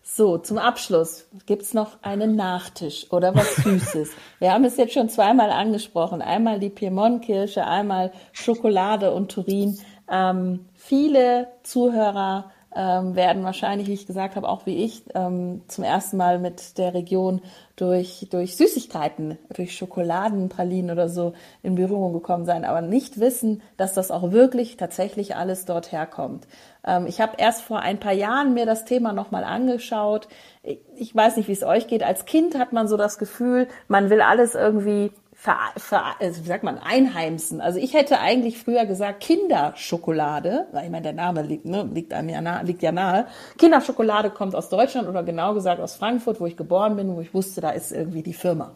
So, 0.03 0.39
zum 0.39 0.57
Abschluss 0.57 1.27
gibt's 1.45 1.73
noch 1.73 2.01
einen 2.01 2.35
Nachtisch 2.35 3.05
oder 3.11 3.35
was 3.35 3.55
Süßes. 3.63 4.11
Wir 4.39 4.51
haben 4.51 4.65
es 4.65 4.77
jetzt 4.77 4.93
schon 4.93 5.09
zweimal 5.09 5.51
angesprochen. 5.51 6.21
Einmal 6.21 6.59
die 6.59 6.69
Piemont-Kirsche, 6.69 7.65
einmal 7.65 8.11
Schokolade 8.31 9.11
und 9.11 9.31
Turin. 9.31 9.79
Ähm, 10.09 10.65
viele 10.73 11.49
Zuhörer 11.63 12.51
ähm, 12.75 13.15
werden 13.15 13.43
wahrscheinlich, 13.43 13.87
wie 13.87 13.93
ich 13.93 14.07
gesagt 14.07 14.35
habe, 14.35 14.47
auch 14.47 14.65
wie 14.65 14.83
ich, 14.83 15.03
ähm, 15.13 15.61
zum 15.67 15.83
ersten 15.83 16.17
Mal 16.17 16.39
mit 16.39 16.77
der 16.77 16.93
Region 16.93 17.41
durch, 17.75 18.27
durch 18.29 18.55
Süßigkeiten, 18.57 19.37
durch 19.53 19.75
Schokoladenpralinen 19.75 20.91
oder 20.91 21.09
so 21.09 21.33
in 21.63 21.75
Berührung 21.75 22.13
gekommen 22.13 22.45
sein, 22.45 22.63
aber 22.63 22.81
nicht 22.81 23.19
wissen, 23.19 23.61
dass 23.77 23.93
das 23.93 24.11
auch 24.11 24.31
wirklich 24.31 24.77
tatsächlich 24.77 25.35
alles 25.35 25.65
dort 25.65 25.91
herkommt. 25.91 26.47
Ähm, 26.85 27.07
ich 27.07 27.19
habe 27.19 27.33
erst 27.37 27.61
vor 27.61 27.79
ein 27.79 27.99
paar 27.99 28.13
Jahren 28.13 28.53
mir 28.53 28.65
das 28.65 28.85
Thema 28.85 29.13
nochmal 29.13 29.43
angeschaut. 29.43 30.27
Ich, 30.63 30.79
ich 30.95 31.15
weiß 31.15 31.37
nicht, 31.37 31.49
wie 31.49 31.53
es 31.53 31.63
euch 31.63 31.87
geht. 31.87 32.03
Als 32.03 32.25
Kind 32.25 32.57
hat 32.57 32.71
man 32.71 32.87
so 32.87 32.97
das 32.97 33.17
Gefühl, 33.17 33.67
man 33.87 34.09
will 34.09 34.21
alles 34.21 34.55
irgendwie 34.55 35.11
ver, 35.41 35.57
ver, 35.75 36.03
also 36.19 36.43
wie 36.43 36.47
sagt 36.47 36.63
man, 36.63 36.77
einheimsen. 36.77 37.61
Also 37.61 37.79
ich 37.79 37.95
hätte 37.95 38.19
eigentlich 38.19 38.59
früher 38.59 38.85
gesagt 38.85 39.21
Kinderschokolade, 39.21 40.67
weil 40.71 40.85
ich 40.85 40.91
meine, 40.91 41.01
der 41.01 41.13
Name 41.13 41.41
liegt, 41.41 41.65
ne, 41.65 41.89
liegt, 41.91 42.13
einem 42.13 42.29
ja 42.29 42.41
nahe, 42.41 42.63
liegt 42.63 42.83
ja 42.83 42.91
nahe. 42.91 43.25
Kinderschokolade 43.57 44.29
kommt 44.29 44.53
aus 44.53 44.69
Deutschland 44.69 45.07
oder 45.07 45.23
genau 45.23 45.55
gesagt 45.55 45.81
aus 45.81 45.95
Frankfurt, 45.95 46.39
wo 46.39 46.45
ich 46.45 46.57
geboren 46.57 46.95
bin, 46.95 47.15
wo 47.15 47.21
ich 47.21 47.33
wusste, 47.33 47.59
da 47.59 47.71
ist 47.71 47.91
irgendwie 47.91 48.21
die 48.21 48.35
Firma. 48.35 48.73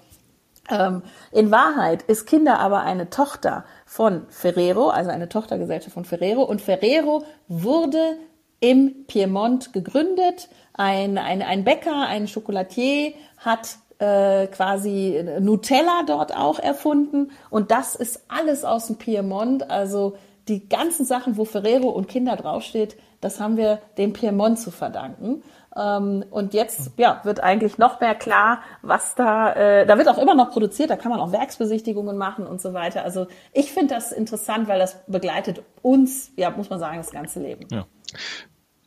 Ähm, 0.71 1.03
in 1.31 1.51
Wahrheit 1.51 2.01
ist 2.01 2.25
Kinder 2.25 2.57
aber 2.59 2.81
eine 2.81 3.11
Tochter 3.11 3.65
von 3.85 4.25
Ferrero, 4.29 4.89
also 4.89 5.11
eine 5.11 5.29
Tochtergesellschaft 5.29 5.93
von 5.93 6.05
Ferrero. 6.05 6.41
Und 6.41 6.61
Ferrero 6.61 7.25
wurde 7.47 8.17
im 8.59 9.05
Piemont 9.05 9.71
gegründet. 9.71 10.49
Ein, 10.73 11.19
ein, 11.19 11.43
ein 11.43 11.63
Bäcker, 11.63 12.07
ein 12.07 12.25
Chocolatier 12.25 13.13
hat 13.37 13.77
äh, 13.99 14.47
quasi 14.47 15.23
Nutella 15.39 16.03
dort 16.05 16.35
auch 16.35 16.59
erfunden. 16.59 17.31
Und 17.49 17.71
das 17.71 17.95
ist 17.95 18.25
alles 18.27 18.65
aus 18.65 18.87
dem 18.87 18.97
Piemont. 18.97 19.69
Also 19.69 20.17
die 20.47 20.67
ganzen 20.67 21.05
Sachen, 21.05 21.37
wo 21.37 21.45
Ferrero 21.45 21.89
und 21.89 22.07
Kinder 22.07 22.35
draufsteht, 22.35 22.97
das 23.21 23.39
haben 23.39 23.57
wir 23.57 23.79
dem 23.97 24.13
Piemont 24.13 24.59
zu 24.59 24.71
verdanken. 24.71 25.43
Ähm, 25.75 26.23
und 26.29 26.53
jetzt 26.53 26.91
ja, 26.97 27.21
wird 27.23 27.41
eigentlich 27.41 27.77
noch 27.77 27.99
mehr 27.99 28.15
klar, 28.15 28.61
was 28.81 29.15
da, 29.15 29.53
äh, 29.53 29.85
da 29.85 29.97
wird 29.97 30.07
auch 30.07 30.17
immer 30.17 30.35
noch 30.35 30.51
produziert, 30.51 30.89
da 30.89 30.95
kann 30.95 31.11
man 31.11 31.19
auch 31.19 31.31
Werksbesichtigungen 31.31 32.17
machen 32.17 32.47
und 32.47 32.61
so 32.61 32.73
weiter. 32.73 33.03
Also 33.03 33.27
ich 33.51 33.71
finde 33.71 33.95
das 33.95 34.11
interessant, 34.11 34.67
weil 34.67 34.79
das 34.79 35.03
begleitet 35.07 35.63
uns, 35.81 36.31
ja, 36.37 36.49
muss 36.51 36.69
man 36.69 36.79
sagen, 36.79 36.97
das 36.97 37.11
ganze 37.11 37.39
Leben. 37.41 37.67
Ja. 37.71 37.85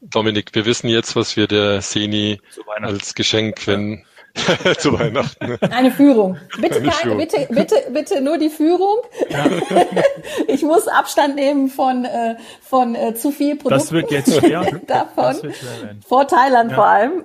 Dominik, 0.01 0.55
wir 0.55 0.65
wissen 0.65 0.89
jetzt, 0.89 1.17
was 1.17 1.37
wir 1.37 1.47
der 1.47 1.83
Seni 1.83 2.41
als 2.81 3.15
Geschenk, 3.15 3.67
wenn 3.67 4.05
zu 4.79 4.99
Weihnachten. 4.99 5.59
Eine 5.71 5.91
Führung. 5.91 6.37
Bitte, 6.61 6.77
Eine 6.77 6.89
keine, 6.89 6.93
Führung. 6.93 7.19
bitte, 7.19 7.47
bitte, 7.51 7.75
bitte 7.93 8.21
nur 8.21 8.39
die 8.39 8.51
Führung. 8.51 8.97
Ja. 9.29 9.47
ich 10.47 10.63
muss 10.63 10.89
Abstand 10.89 11.37
nehmen 11.37 11.69
von, 11.69 12.05
äh, 12.05 12.37
von 12.63 12.95
äh, 12.95 13.15
zu 13.15 13.31
viel 13.31 13.57
Produkten. 13.57 13.75
Das 13.75 13.93
wird 13.93 14.11
jetzt 14.11 14.35
schwer. 14.39 14.67
Davon. 14.87 15.43
Wird 15.43 15.57
schwer 15.57 15.97
vor 16.07 16.27
Thailand 16.27 16.71
ja. 16.71 16.77
vor 16.77 16.87
allem. 16.87 17.25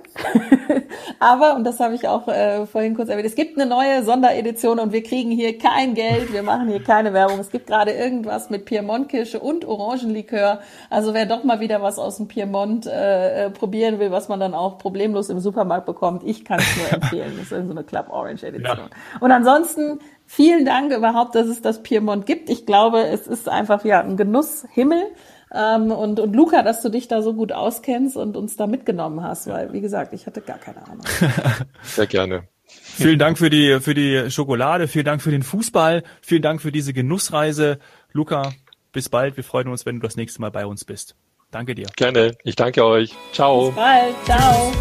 Aber, 1.18 1.56
und 1.56 1.64
das 1.64 1.80
habe 1.80 1.94
ich 1.94 2.08
auch 2.08 2.28
äh, 2.28 2.66
vorhin 2.66 2.94
kurz 2.94 3.08
erwähnt, 3.08 3.26
es 3.26 3.34
gibt 3.34 3.58
eine 3.58 3.68
neue 3.68 4.02
Sonderedition 4.02 4.78
und 4.78 4.92
wir 4.92 5.02
kriegen 5.02 5.30
hier 5.30 5.58
kein 5.58 5.94
Geld, 5.94 6.32
wir 6.32 6.42
machen 6.42 6.68
hier 6.68 6.82
keine 6.82 7.12
Werbung. 7.12 7.38
Es 7.38 7.50
gibt 7.50 7.66
gerade 7.66 7.92
irgendwas 7.92 8.50
mit 8.50 8.64
Piemont-Kirsche 8.64 9.40
und 9.40 9.64
Orangenlikör. 9.64 10.60
Also 10.90 11.14
wer 11.14 11.26
doch 11.26 11.44
mal 11.44 11.60
wieder 11.60 11.82
was 11.82 11.98
aus 11.98 12.16
dem 12.16 12.28
Piemont 12.28 12.86
äh, 12.86 13.46
äh 13.46 13.50
probieren 13.50 13.98
will, 13.98 14.10
was 14.10 14.28
man 14.28 14.40
dann 14.40 14.54
auch 14.54 14.78
problemlos 14.78 15.28
im 15.28 15.38
Supermarkt 15.38 15.86
bekommt, 15.86 16.22
ich 16.24 16.44
kann 16.44 16.58
es 16.58 16.76
nur 16.76 16.93
empfehlen. 16.94 17.34
Das 17.36 17.52
ist 17.52 17.66
so 17.66 17.70
eine 17.70 17.84
Club 17.84 18.06
Orange 18.10 18.44
Edition. 18.44 18.78
Ja. 18.78 18.90
Und 19.20 19.32
ansonsten 19.32 20.00
Vielen 20.26 20.64
Dank 20.64 20.92
überhaupt, 20.92 21.34
dass 21.34 21.46
es 21.46 21.60
das 21.60 21.82
Piemont 21.82 22.26
gibt. 22.26 22.48
Ich 22.48 22.66
glaube, 22.66 23.06
es 23.06 23.26
ist 23.26 23.48
einfach 23.48 23.84
ja 23.84 24.00
ein 24.00 24.16
Genusshimmel. 24.16 25.02
Ähm, 25.52 25.92
und, 25.92 26.18
und 26.18 26.34
Luca, 26.34 26.62
dass 26.62 26.82
du 26.82 26.88
dich 26.88 27.06
da 27.06 27.22
so 27.22 27.34
gut 27.34 27.52
auskennst 27.52 28.16
und 28.16 28.36
uns 28.36 28.56
da 28.56 28.66
mitgenommen 28.66 29.22
hast, 29.22 29.46
weil, 29.46 29.72
wie 29.72 29.80
gesagt, 29.80 30.12
ich 30.12 30.26
hatte 30.26 30.40
gar 30.40 30.58
keine 30.58 30.84
Ahnung. 30.86 31.04
Sehr 31.82 32.06
gerne. 32.06 32.48
Vielen 32.66 33.18
Dank 33.18 33.38
für 33.38 33.50
die, 33.50 33.78
für 33.80 33.94
die 33.94 34.30
Schokolade, 34.30 34.88
vielen 34.88 35.04
Dank 35.04 35.22
für 35.22 35.30
den 35.30 35.42
Fußball, 35.42 36.02
vielen 36.22 36.42
Dank 36.42 36.60
für 36.60 36.72
diese 36.72 36.92
Genussreise. 36.92 37.78
Luca, 38.10 38.52
bis 38.92 39.08
bald. 39.08 39.36
Wir 39.36 39.44
freuen 39.44 39.68
uns, 39.68 39.86
wenn 39.86 39.96
du 39.96 40.02
das 40.02 40.16
nächste 40.16 40.40
Mal 40.40 40.50
bei 40.50 40.66
uns 40.66 40.84
bist. 40.84 41.14
Danke 41.50 41.74
dir. 41.74 41.86
Gerne. 41.94 42.36
Ich 42.42 42.56
danke 42.56 42.84
euch. 42.84 43.14
Ciao. 43.32 43.66
Bis 43.66 43.76
bald. 43.76 44.14
Ciao. 44.24 44.72